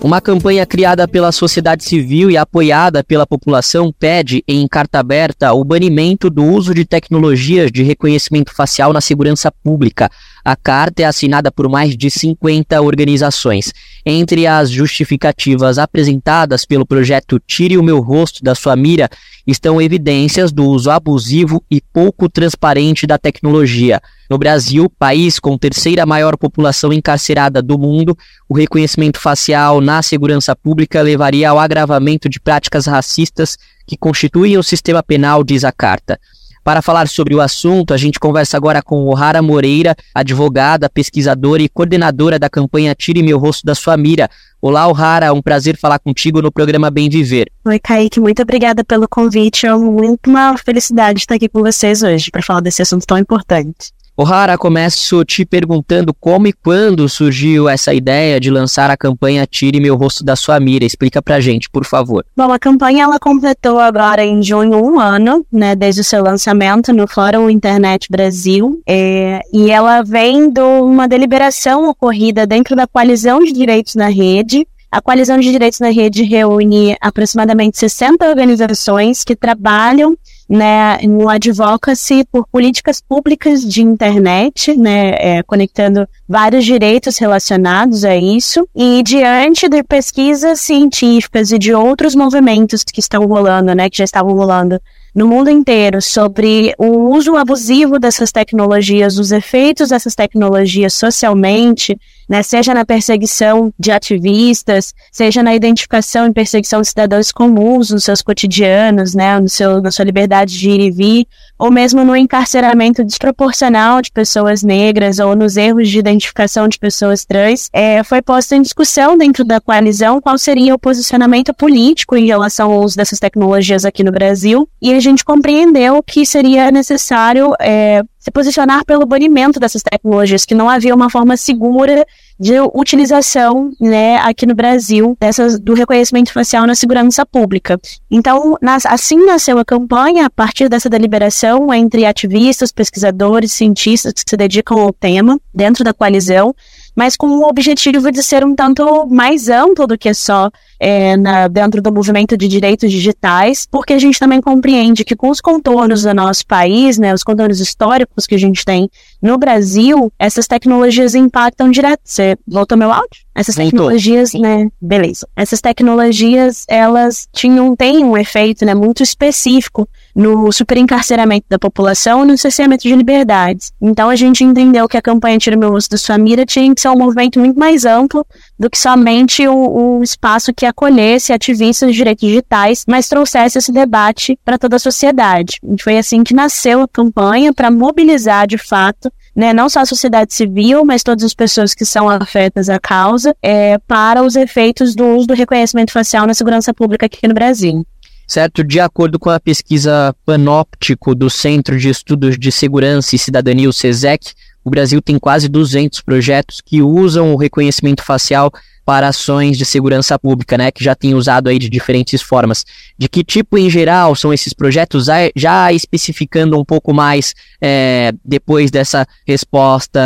[0.00, 5.64] Uma campanha criada pela sociedade civil e apoiada pela população pede, em carta aberta, o
[5.64, 10.08] banimento do uso de tecnologias de reconhecimento facial na segurança pública.
[10.44, 13.72] A carta é assinada por mais de 50 organizações.
[14.06, 19.10] Entre as justificativas apresentadas pelo projeto Tire o Meu Rosto da Sua Mira
[19.48, 23.98] estão evidências do uso abusivo e pouco transparente da tecnologia.
[24.28, 30.54] No Brasil, país com terceira maior população encarcerada do mundo, o reconhecimento facial na segurança
[30.54, 36.20] pública levaria ao agravamento de práticas racistas que constituem o sistema penal, diz a carta.
[36.68, 41.68] Para falar sobre o assunto, a gente conversa agora com O'Hara Moreira, advogada, pesquisadora e
[41.68, 44.28] coordenadora da campanha Tire Meu Rosto da Sua Mira.
[44.60, 47.50] Olá, O'Hara, é um prazer falar contigo no programa Bem Viver.
[47.64, 49.64] Oi, Kaique, muito obrigada pelo convite.
[49.64, 53.90] É muito uma felicidade estar aqui com vocês hoje para falar desse assunto tão importante.
[54.20, 59.78] O'Hara, começo te perguntando como e quando surgiu essa ideia de lançar a campanha Tire
[59.78, 60.84] Meu Rosto da Sua Mira.
[60.84, 62.26] Explica pra gente, por favor.
[62.36, 66.92] Bom, a campanha ela completou agora em junho um ano, né, desde o seu lançamento
[66.92, 73.38] no Fórum Internet Brasil, é, e ela vem de uma deliberação ocorrida dentro da Coalizão
[73.38, 79.36] de Direitos na Rede, a Coalizão de Direitos na Rede reúne aproximadamente 60 organizações que
[79.36, 80.16] trabalham
[80.48, 88.16] né, no advocacy por políticas públicas de internet, né, é, conectando vários direitos relacionados a
[88.16, 93.98] isso, e diante de pesquisas científicas e de outros movimentos que estão rolando, né, que
[93.98, 94.80] já estavam rolando
[95.14, 101.98] no mundo inteiro sobre o uso abusivo dessas tecnologias, os efeitos dessas tecnologias socialmente,
[102.28, 108.04] né, seja na perseguição de ativistas, seja na identificação e perseguição de cidadãos comuns nos
[108.04, 111.26] seus cotidianos, né, no seu, na sua liberdade de ir e vir,
[111.58, 117.24] ou mesmo no encarceramento desproporcional de pessoas negras ou nos erros de identificação de pessoas
[117.24, 122.26] trans, é, foi posta em discussão dentro da coalizão qual seria o posicionamento político em
[122.26, 127.52] relação ao uso dessas tecnologias aqui no Brasil, e a gente compreendeu que seria necessário
[127.60, 132.06] é, se posicionar pelo banimento dessas tecnologias, que não havia uma forma segura
[132.38, 137.80] de utilização, né, aqui no Brasil, dessas, do reconhecimento facial na segurança pública.
[138.10, 144.22] Então, nas, assim nasceu a campanha, a partir dessa deliberação entre ativistas, pesquisadores, cientistas que
[144.28, 146.54] se dedicam ao tema, dentro da coalizão,
[146.98, 151.46] mas com o objetivo de ser um tanto mais amplo do que só é, na,
[151.46, 156.02] dentro do movimento de direitos digitais, porque a gente também compreende que com os contornos
[156.02, 158.90] do nosso país, né, os contornos históricos que a gente tem
[159.22, 162.00] no Brasil, essas tecnologias impactam direto.
[162.02, 163.28] Você voltou meu áudio?
[163.32, 164.68] Essas tecnologias, né?
[164.82, 165.28] Beleza.
[165.36, 169.88] Essas tecnologias, elas tinham, têm um efeito, né, muito específico
[170.18, 173.70] no superencarceramento da população e no cerceamento de liberdades.
[173.80, 176.80] Então a gente entendeu que a campanha Tira Meu Rosto da Sua Mira tinha que
[176.80, 178.26] ser um movimento muito mais amplo
[178.58, 183.70] do que somente um, um espaço que acolhesse ativistas de direitos digitais, mas trouxesse esse
[183.70, 185.60] debate para toda a sociedade.
[185.62, 189.86] E foi assim que nasceu a campanha para mobilizar de fato né, não só a
[189.86, 194.96] sociedade civil, mas todas as pessoas que são afetas à causa, é, para os efeitos
[194.96, 197.86] do uso do reconhecimento facial na segurança pública aqui no Brasil.
[198.28, 203.66] Certo, de acordo com a pesquisa Panóptico do Centro de Estudos de Segurança e Cidadania,
[203.66, 208.52] o CESEC, o Brasil tem quase 200 projetos que usam o reconhecimento facial
[208.88, 212.64] para ações de segurança pública, né, que já tem usado aí de diferentes formas.
[212.96, 215.08] De que tipo em geral são esses projetos?
[215.36, 220.00] Já especificando um pouco mais é, depois dessa resposta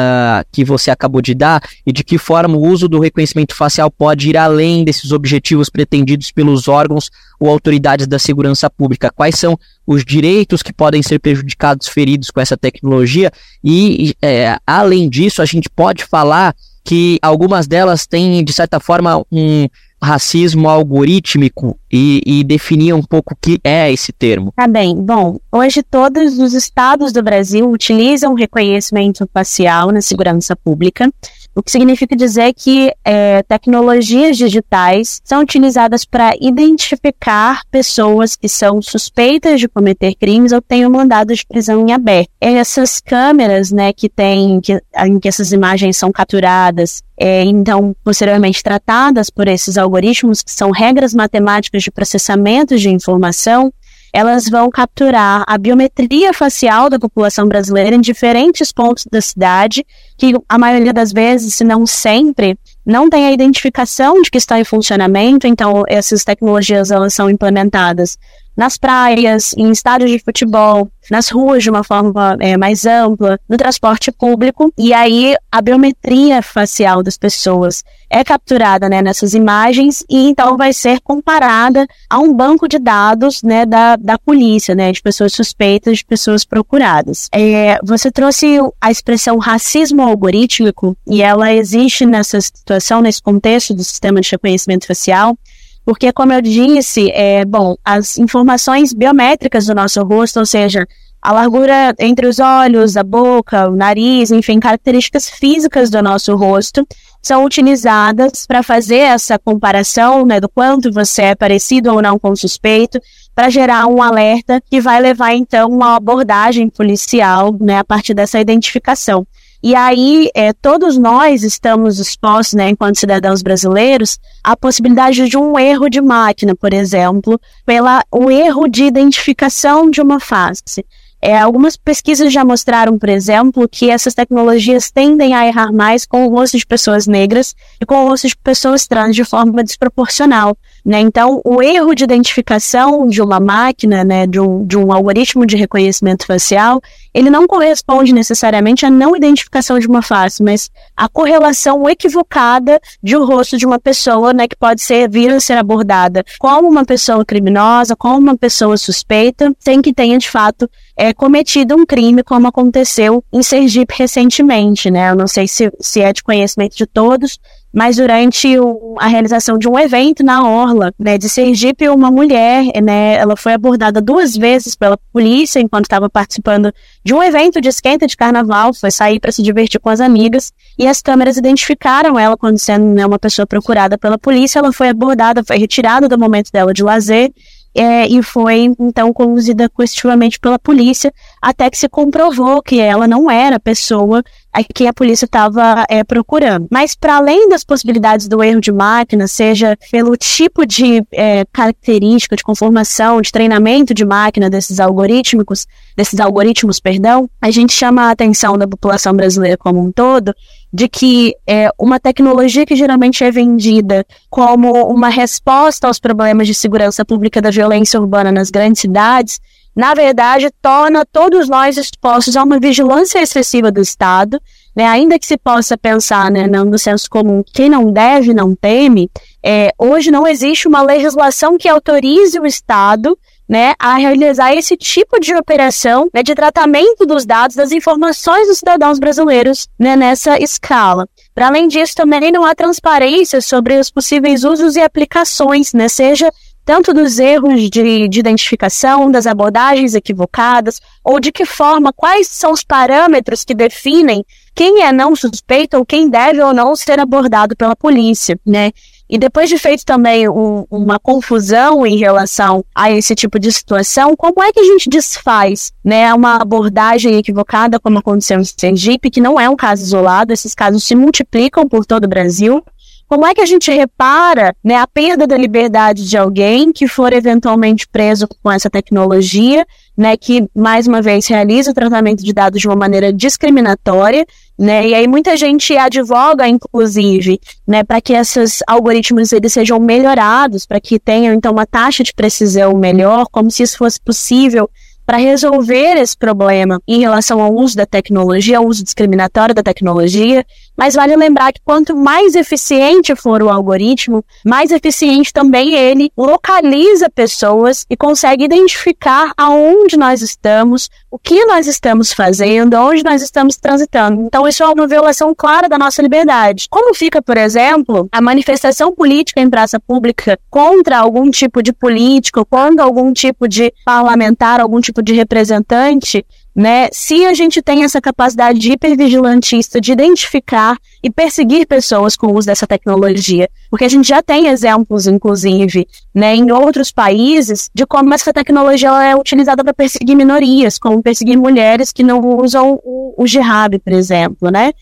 [0.51, 4.28] que você acabou de dar, e de que forma o uso do reconhecimento facial pode
[4.28, 7.09] ir além desses objetivos pretendidos pelos órgãos
[7.39, 9.12] ou autoridades da segurança pública?
[9.14, 9.57] Quais são
[9.87, 13.30] os direitos que podem ser prejudicados, feridos com essa tecnologia?
[13.62, 16.53] E, é, além disso, a gente pode falar
[16.85, 19.68] que algumas delas têm, de certa forma, um
[20.03, 24.53] racismo algorítmico e, e definir um pouco o que é esse termo.
[24.57, 24.97] Tá bem.
[24.97, 31.09] Bom, hoje todos os estados do Brasil utilizam reconhecimento facial na segurança pública.
[31.55, 38.81] O que significa dizer que é, tecnologias digitais são utilizadas para identificar pessoas que são
[38.81, 42.31] suspeitas de cometer crimes ou tenham mandado de prisão em aberto.
[42.41, 48.63] Essas câmeras, né, que tem, que, em que essas imagens são capturadas, é, então posteriormente
[48.63, 53.73] tratadas por esses algoritmos, que são regras matemáticas de processamento de informação,
[54.13, 59.87] elas vão capturar a biometria facial da população brasileira em diferentes pontos da cidade,
[60.19, 64.61] que a maioria das vezes, se não sempre, não tem a identificação de que está
[64.61, 68.19] em funcionamento, então essas tecnologias elas são implementadas
[68.57, 73.59] nas praias, em estádios de futebol, nas ruas de uma forma é, mais ampla, no
[73.59, 80.29] transporte público, e aí a biometria facial das pessoas é capturada né, nessas imagens e
[80.29, 85.03] então vai ser comparada a um banco de dados né, da, da polícia, né, de
[85.03, 87.29] pessoas suspeitas, de pessoas procuradas.
[87.31, 93.85] É, você trouxe a expressão racismo algorítmico e ela existe nessa situação, nesse contexto do
[93.85, 95.37] sistema de reconhecimento facial,
[95.85, 100.87] porque, como eu disse, é, bom, as informações biométricas do nosso rosto, ou seja,
[101.20, 106.87] a largura entre os olhos, a boca, o nariz, enfim, características físicas do nosso rosto,
[107.22, 112.30] são utilizadas para fazer essa comparação né, do quanto você é parecido ou não com
[112.30, 113.01] o suspeito,
[113.35, 118.41] para gerar um alerta que vai levar então uma abordagem policial né, a partir dessa
[118.41, 119.24] identificação.
[119.63, 125.57] E aí, é, todos nós estamos expostos, né, enquanto cidadãos brasileiros, à possibilidade de um
[125.57, 130.85] erro de máquina, por exemplo, pela o erro de identificação de uma face.
[131.25, 136.27] É, algumas pesquisas já mostraram, por exemplo, que essas tecnologias tendem a errar mais com
[136.27, 140.59] o rosto de pessoas negras e com o rosto de pessoas trans de forma desproporcional.
[140.85, 140.99] Né?
[140.99, 145.57] Então, o erro de identificação de uma máquina, né, de, um, de um algoritmo de
[145.57, 146.81] reconhecimento facial,
[147.15, 153.17] ele não corresponde necessariamente à não identificação de uma face, mas à correlação equivocada de
[153.17, 156.85] um rosto de uma pessoa, né, que pode ser vir a ser abordada como uma
[156.85, 162.23] pessoa criminosa, como uma pessoa suspeita, sem que tenha de fato é, cometido um crime,
[162.23, 165.11] como aconteceu em Sergipe recentemente, né?
[165.11, 167.39] Eu não sei se, se é de conhecimento de todos,
[167.73, 172.64] mas durante o, a realização de um evento na Orla, né, de Sergipe, uma mulher,
[172.83, 177.68] né, ela foi abordada duas vezes pela polícia enquanto estava participando de um evento de
[177.68, 182.18] esquenta de carnaval, foi sair para se divertir com as amigas, e as câmeras identificaram
[182.18, 186.18] ela quando sendo né, uma pessoa procurada pela polícia, ela foi abordada, foi retirada do
[186.18, 187.33] momento dela de lazer,
[187.75, 193.31] é, e foi então conduzida coercitivamente pela polícia até que se comprovou que ela não
[193.31, 194.23] era a pessoa
[194.53, 196.67] a que a polícia estava é, procurando.
[196.71, 202.37] Mas para além das possibilidades do erro de máquina, seja pelo tipo de é, característica,
[202.37, 208.11] de conformação, de treinamento de máquina desses algorítmicos, desses algoritmos, perdão, a gente chama a
[208.11, 210.35] atenção da população brasileira como um todo
[210.73, 216.55] de que é, uma tecnologia que geralmente é vendida como uma resposta aos problemas de
[216.55, 219.39] segurança pública da violência urbana nas grandes cidades,
[219.75, 224.41] na verdade, torna todos nós expostos a uma vigilância excessiva do Estado,
[224.75, 229.11] né, ainda que se possa pensar né, no senso comum, quem não deve, não teme,
[229.43, 233.18] é, hoje não existe uma legislação que autorize o Estado
[233.49, 238.59] né, a realizar esse tipo de operação né, de tratamento dos dados, das informações dos
[238.59, 241.07] cidadãos brasileiros né, nessa escala.
[241.35, 246.33] Para além disso, também não há transparência sobre os possíveis usos e aplicações, né, seja
[246.65, 252.53] tanto dos erros de, de, identificação, das abordagens equivocadas, ou de que forma, quais são
[252.53, 257.57] os parâmetros que definem quem é não suspeito ou quem deve ou não ser abordado
[257.57, 258.71] pela polícia, né?
[259.13, 264.17] E depois de feito também um, uma confusão em relação a esse tipo de situação,
[264.17, 269.21] como é que a gente desfaz né, uma abordagem equivocada, como aconteceu em Sergipe, que
[269.21, 272.65] não é um caso isolado, esses casos se multiplicam por todo o Brasil,
[273.13, 277.13] como é que a gente repara né, a perda da liberdade de alguém que for
[277.13, 282.59] eventualmente preso com essa tecnologia, né, que mais uma vez realiza o tratamento de dados
[282.59, 284.25] de uma maneira discriminatória,
[284.59, 284.89] né?
[284.89, 287.39] E aí muita gente advoga, inclusive,
[287.69, 292.15] né, para que esses algoritmos eles sejam melhorados, para que tenham então uma taxa de
[292.15, 294.71] precisão melhor, como se isso fosse possível
[295.13, 300.43] para resolver esse problema em relação ao uso da tecnologia, ao uso discriminatório da tecnologia,
[300.75, 307.11] mas vale lembrar que quanto mais eficiente for o algoritmo, mais eficiente também ele localiza
[307.11, 313.59] pessoas e consegue identificar aonde nós estamos, o que nós estamos fazendo, onde nós estamos
[313.59, 314.23] transitando.
[314.23, 316.69] Então, isso é uma violação clara da nossa liberdade.
[316.71, 322.47] Como fica, por exemplo, a manifestação política em praça pública contra algum tipo de político,
[322.47, 326.25] contra algum tipo de parlamentar, algum tipo de representante,
[326.55, 326.89] né?
[326.93, 332.37] Se a gente tem essa capacidade de hipervigilantista de identificar e perseguir pessoas com o
[332.37, 337.87] uso dessa tecnologia, porque a gente já tem exemplos, inclusive, né, em outros países, de
[337.87, 343.15] como essa tecnologia é utilizada para perseguir minorias, como perseguir mulheres que não usam o,
[343.17, 344.73] o jihad, por exemplo, né?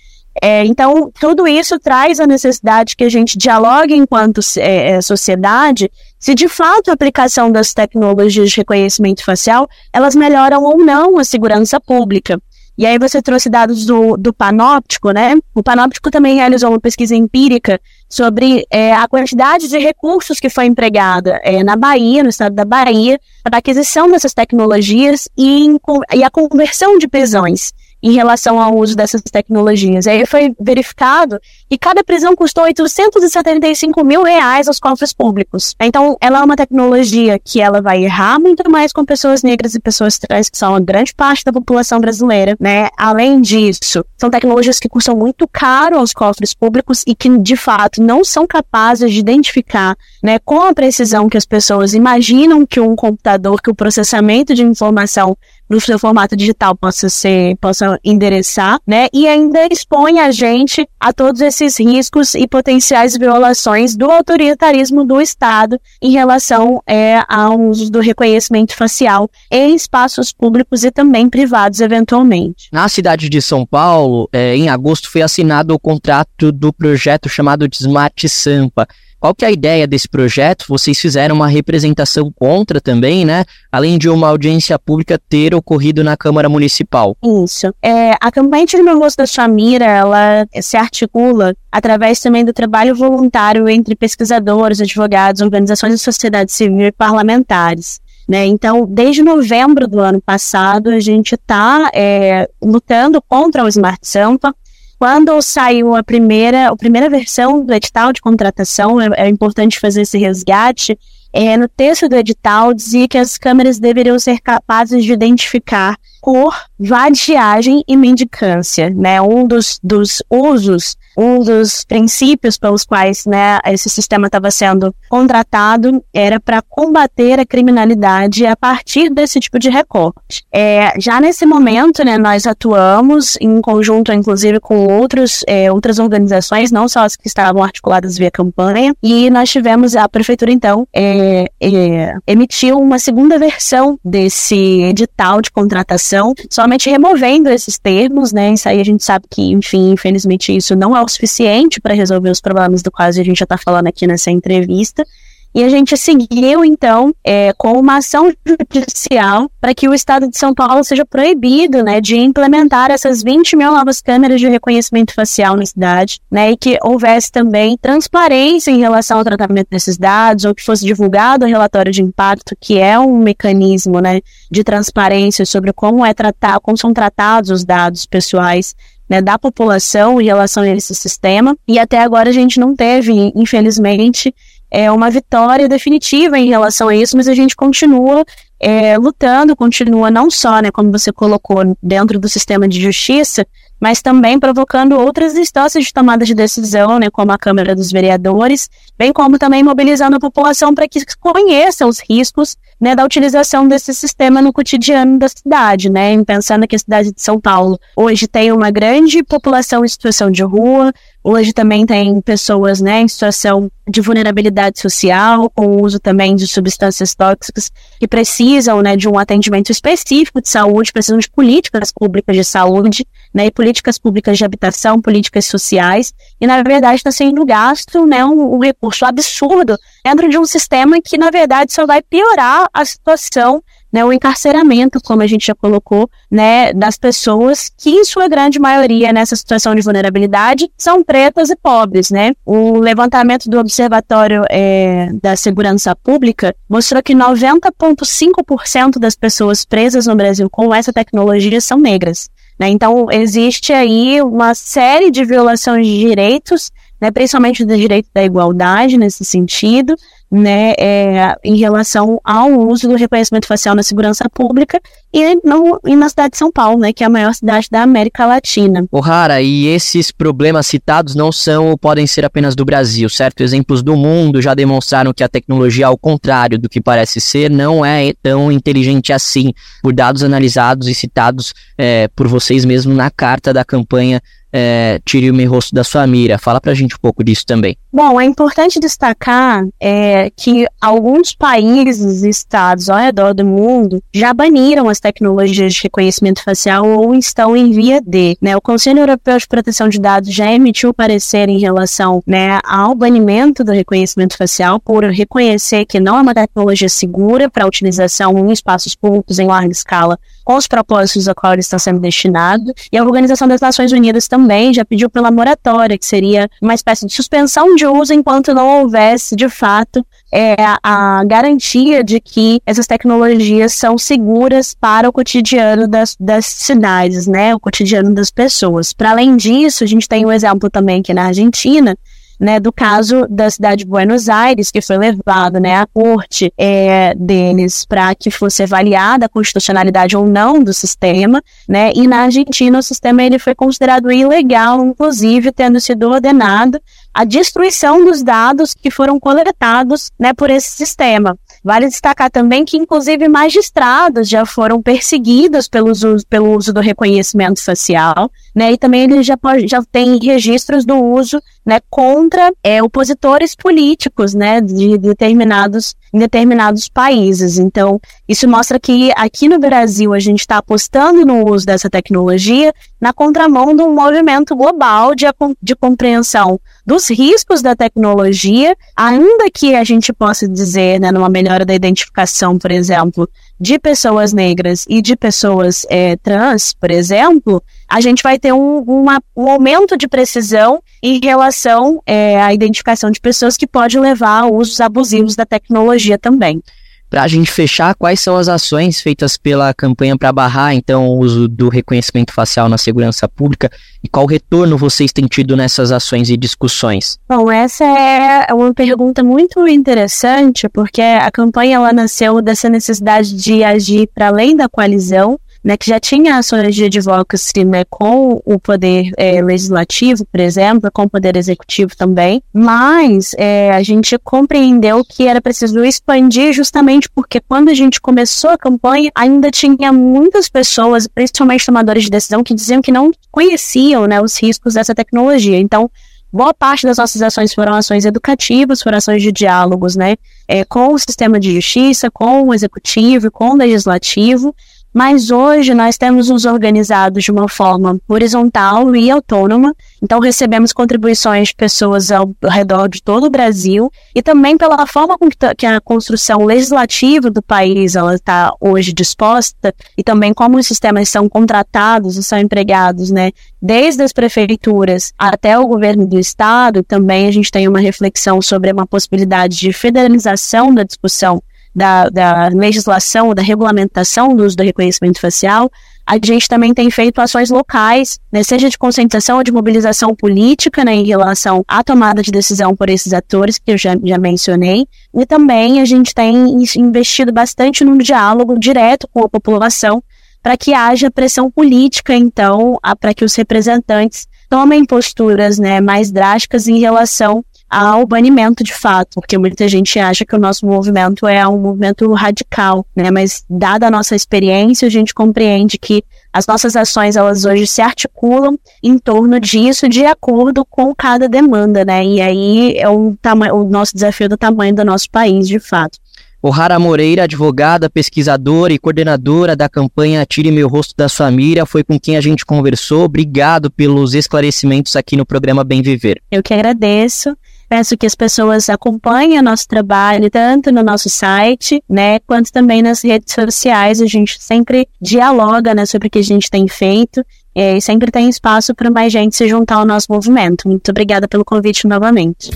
[0.42, 5.90] É, então, tudo isso traz a necessidade que a gente dialogue enquanto é, é, sociedade
[6.20, 11.24] se de fato a aplicação das tecnologias de reconhecimento facial, elas melhoram ou não a
[11.24, 12.38] segurança pública.
[12.76, 15.36] E aí você trouxe dados do, do Panóptico, né?
[15.54, 20.66] O Panóptico também realizou uma pesquisa empírica sobre é, a quantidade de recursos que foi
[20.66, 25.76] empregada é, na Bahia, no estado da Bahia, para a aquisição dessas tecnologias e,
[26.14, 30.06] e a conversão de prisões em relação ao uso dessas tecnologias.
[30.06, 31.38] Aí foi verificado
[31.68, 35.74] que cada prisão custou 875 mil reais aos cofres públicos.
[35.80, 39.80] Então, ela é uma tecnologia que ela vai errar muito mais com pessoas negras e
[39.80, 42.88] pessoas trans, que são a grande parte da população brasileira, né?
[42.96, 48.02] Além disso, são tecnologias que custam muito caro aos cofres públicos e que, de fato,
[48.02, 52.96] não são capazes de identificar, né, com a precisão que as pessoas imaginam que um
[52.96, 55.36] computador, que o processamento de informação
[55.68, 59.08] no seu formato digital possa ser, possa endereçar, né?
[59.12, 65.20] E ainda expõe a gente a todos esses riscos e potenciais violações do autoritarismo do
[65.20, 71.80] Estado em relação é, ao uso do reconhecimento facial em espaços públicos e também privados,
[71.80, 72.68] eventualmente.
[72.72, 77.68] Na cidade de São Paulo, é, em agosto, foi assinado o contrato do projeto chamado
[77.68, 78.86] de Smart Sampa.
[79.20, 80.64] Qual que é a ideia desse projeto?
[80.66, 83.44] Vocês fizeram uma representação contra também, né?
[83.70, 87.14] Além de uma audiência pública ter ocorrido na Câmara Municipal.
[87.44, 87.72] Isso.
[87.82, 93.68] É, a campanha de rosto da Chamira, ela se articula através também do trabalho voluntário
[93.68, 98.00] entre pesquisadores, advogados, organizações de sociedade civil e parlamentares.
[98.26, 98.46] Né?
[98.46, 104.54] Então, desde novembro do ano passado, a gente está é, lutando contra o Smart Sampa,
[105.00, 110.02] quando saiu a primeira, a primeira versão do edital de contratação, é, é importante fazer
[110.02, 110.98] esse resgate,
[111.32, 116.54] é, no texto do edital dizia que as câmeras deveriam ser capazes de identificar cor,
[116.78, 119.20] vadiagem e mendicância, né?
[119.20, 126.02] Um dos, dos usos um dos princípios pelos quais né, esse sistema estava sendo contratado
[126.14, 130.44] era para combater a criminalidade a partir desse tipo de recorte.
[130.52, 136.70] É, já nesse momento, né, nós atuamos em conjunto, inclusive, com outros, é, outras organizações,
[136.70, 141.50] não só as que estavam articuladas via campanha, e nós tivemos a prefeitura, então, é,
[141.60, 146.09] é emitiu uma segunda versão desse edital de contratação,
[146.50, 150.96] somente removendo esses termos, né, isso aí a gente sabe que, enfim, infelizmente isso não
[150.96, 154.06] é o suficiente para resolver os problemas do quais a gente já está falando aqui
[154.06, 155.04] nessa entrevista.
[155.52, 158.32] E a gente seguiu, então, é, com uma ação
[158.72, 163.56] judicial para que o Estado de São Paulo seja proibido né, de implementar essas 20
[163.56, 168.78] mil novas câmeras de reconhecimento facial na cidade, né, e que houvesse também transparência em
[168.78, 172.98] relação ao tratamento desses dados, ou que fosse divulgado o relatório de impacto, que é
[172.98, 174.20] um mecanismo né,
[174.50, 178.74] de transparência sobre como, é tratar, como são tratados os dados pessoais
[179.10, 181.56] né, da população em relação a esse sistema.
[181.66, 184.32] E até agora a gente não teve, infelizmente,
[184.70, 188.24] é, uma vitória definitiva em relação a isso, mas a gente continua
[188.60, 193.46] é, lutando, continua não só, né, como você colocou, dentro do sistema de justiça,
[193.80, 198.68] mas também provocando outras instâncias de tomada de decisão, né, como a Câmara dos Vereadores,
[198.98, 203.94] bem como também mobilizando a população para que conheça os riscos né, da utilização desse
[203.94, 208.52] sistema no cotidiano da cidade, né, pensando que a cidade de São Paulo hoje tem
[208.52, 214.00] uma grande população em situação de rua, Hoje também tem pessoas né, em situação de
[214.00, 219.70] vulnerabilidade social, com o uso também de substâncias tóxicas, que precisam né, de um atendimento
[219.70, 225.00] específico de saúde, precisam de políticas públicas de saúde, né, e políticas públicas de habitação,
[225.00, 230.38] políticas sociais, e na verdade está sendo gasto né, um, um recurso absurdo dentro de
[230.38, 233.62] um sistema que na verdade só vai piorar a situação
[233.92, 238.58] né, o encarceramento, como a gente já colocou, né, das pessoas que, em sua grande
[238.58, 242.32] maioria, nessa situação de vulnerabilidade, são pretas e pobres, né.
[242.44, 250.14] O levantamento do Observatório é, da Segurança Pública mostrou que 90,5% das pessoas presas no
[250.14, 252.28] Brasil com essa tecnologia são negras.
[252.60, 252.68] Né?
[252.68, 258.98] Então, existe aí uma série de violações de direitos, né, principalmente do direito da igualdade
[258.98, 259.96] nesse sentido,
[260.30, 264.80] né, é, em relação ao uso do reconhecimento facial na segurança pública
[265.12, 267.82] e, no, e na cidade de São Paulo, né, que é a maior cidade da
[267.82, 268.86] América Latina.
[269.00, 273.42] Rara, e esses problemas citados não são ou podem ser apenas do Brasil, certo?
[273.42, 277.84] Exemplos do mundo já demonstraram que a tecnologia, ao contrário do que parece ser, não
[277.84, 279.52] é tão inteligente assim,
[279.82, 284.22] por dados analisados e citados é, por vocês mesmos na carta da campanha
[284.52, 286.38] é, tire o meu rosto da sua mira.
[286.38, 287.76] Fala pra gente um pouco disso também.
[287.92, 294.32] Bom, é importante destacar é, que alguns países e estados ao redor do mundo já
[294.32, 298.36] baniram as tecnologias de reconhecimento facial ou estão em via de.
[298.40, 298.56] Né?
[298.56, 303.64] O Conselho Europeu de Proteção de Dados já emitiu parecer em relação né, ao banimento
[303.64, 308.94] do reconhecimento facial por reconhecer que não é uma tecnologia segura para utilização em espaços
[308.94, 310.18] públicos em larga escala
[310.50, 312.74] com os propósitos a qual ele está sendo destinado.
[312.90, 317.06] E a Organização das Nações Unidas também já pediu pela moratória, que seria uma espécie
[317.06, 322.88] de suspensão de uso enquanto não houvesse, de fato, é, a garantia de que essas
[322.88, 328.92] tecnologias são seguras para o cotidiano das, das cidades, né, o cotidiano das pessoas.
[328.92, 331.96] Para além disso, a gente tem um exemplo também aqui na Argentina,
[332.40, 337.14] né, do caso da cidade de Buenos Aires, que foi levado né, à corte é,
[337.14, 342.78] deles para que fosse avaliada a constitucionalidade ou não do sistema, né, e na Argentina
[342.78, 346.80] o sistema ele foi considerado ilegal, inclusive tendo sido ordenado
[347.12, 351.36] a destruição dos dados que foram coletados né, por esse sistema.
[351.62, 357.62] Vale destacar também que, inclusive, magistrados já foram perseguidos pelo uso, pelo uso do reconhecimento
[357.62, 358.72] facial, né?
[358.72, 359.36] E também ele já,
[359.66, 366.88] já tem registros do uso né, contra é, opositores políticos né, de determinados, em determinados
[366.88, 367.58] países.
[367.58, 372.72] Então, isso mostra que aqui no Brasil a gente está apostando no uso dessa tecnologia
[373.00, 375.24] na contramão de um movimento global de,
[375.62, 381.64] de compreensão dos riscos da tecnologia, ainda que a gente possa dizer, né, numa melhora
[381.64, 388.00] da identificação, por exemplo, de pessoas negras e de pessoas é, trans, por exemplo, a
[388.00, 393.20] gente vai ter um, uma, um aumento de precisão em relação é, à identificação de
[393.20, 396.62] pessoas que pode levar a usos abusivos da tecnologia também.
[397.10, 401.18] Para a gente fechar, quais são as ações feitas pela campanha para barrar então o
[401.18, 403.68] uso do reconhecimento facial na segurança pública
[404.04, 407.18] e qual retorno vocês têm tido nessas ações e discussões?
[407.28, 413.64] Bom, essa é uma pergunta muito interessante porque a campanha ela nasceu dessa necessidade de
[413.64, 418.58] agir para além da coalizão né, que já tinha ações de advocacy né, com o
[418.58, 425.04] poder é, legislativo, por exemplo, com o poder executivo também, mas é, a gente compreendeu
[425.04, 430.48] que era preciso expandir justamente porque quando a gente começou a campanha, ainda tinha muitas
[430.48, 435.58] pessoas, principalmente tomadores de decisão, que diziam que não conheciam né, os riscos dessa tecnologia.
[435.58, 435.90] Então,
[436.32, 440.16] boa parte das nossas ações foram ações educativas, foram ações de diálogos, né,
[440.48, 444.54] é, com o sistema de justiça, com o executivo, com o legislativo,
[444.92, 451.48] mas hoje nós temos nos organizados de uma forma horizontal e autônoma, então recebemos contribuições
[451.48, 455.80] de pessoas ao redor de todo o Brasil e também pela forma com que a
[455.80, 462.16] construção legislativa do país ela está hoje disposta e também como os sistemas são contratados
[462.16, 463.30] e são empregados, né,
[463.60, 468.72] desde as prefeituras até o governo do estado, também a gente tem uma reflexão sobre
[468.72, 471.42] uma possibilidade de federalização da discussão
[471.74, 475.70] da, da legislação, da regulamentação do uso do reconhecimento facial,
[476.06, 480.84] a gente também tem feito ações locais, né, seja de conscientização ou de mobilização política
[480.84, 484.86] né, em relação à tomada de decisão por esses atores que eu já, já mencionei.
[485.14, 486.34] E também a gente tem
[486.76, 490.02] investido bastante no diálogo direto com a população
[490.42, 496.66] para que haja pressão política, então, para que os representantes tomem posturas né, mais drásticas
[496.66, 501.46] em relação ao banimento de fato, porque muita gente acha que o nosso movimento é
[501.46, 503.10] um movimento radical, né?
[503.12, 506.02] Mas dada a nossa experiência, a gente compreende que
[506.32, 511.84] as nossas ações elas hoje se articulam em torno disso de acordo com cada demanda,
[511.84, 512.04] né?
[512.04, 513.16] E aí é o,
[513.52, 515.98] o nosso desafio do tamanho do nosso país, de fato.
[516.42, 521.84] O'Hara Moreira, advogada, pesquisadora e coordenadora da campanha Tire Meu Rosto da Sua Mira, foi
[521.84, 523.04] com quem a gente conversou.
[523.04, 526.22] Obrigado pelos esclarecimentos aqui no programa Bem Viver.
[526.30, 527.36] Eu que agradeço.
[527.70, 532.82] Peço que as pessoas acompanhem o nosso trabalho, tanto no nosso site, né, quanto também
[532.82, 534.00] nas redes sociais.
[534.02, 538.28] A gente sempre dialoga, né, sobre o que a gente tem feito e sempre tem
[538.28, 540.66] espaço para mais gente se juntar ao nosso movimento.
[540.66, 542.50] Muito obrigada pelo convite novamente.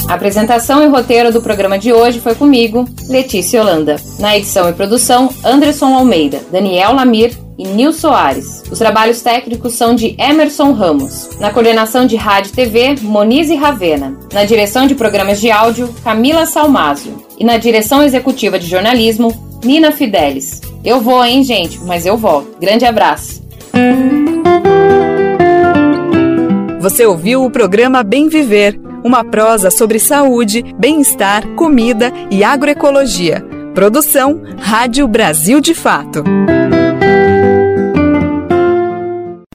[0.09, 3.95] A apresentação e roteiro do programa de hoje foi comigo, Letícia Holanda.
[4.17, 8.63] Na edição e produção, Anderson Almeida, Daniel Lamir e Nil Soares.
[8.71, 11.29] Os trabalhos técnicos são de Emerson Ramos.
[11.41, 14.17] Na coordenação de rádio e TV, Monize Ravena.
[14.31, 17.21] Na direção de programas de áudio, Camila Salmásio.
[17.37, 20.61] E na direção executiva de jornalismo, Nina Fidelis.
[20.85, 22.57] Eu vou, hein, gente, mas eu volto.
[22.61, 23.43] Grande abraço.
[26.79, 33.45] Você ouviu o programa Bem Viver, uma prosa sobre saúde, bem-estar, comida e agroecologia.
[33.75, 36.23] Produção Rádio Brasil de Fato.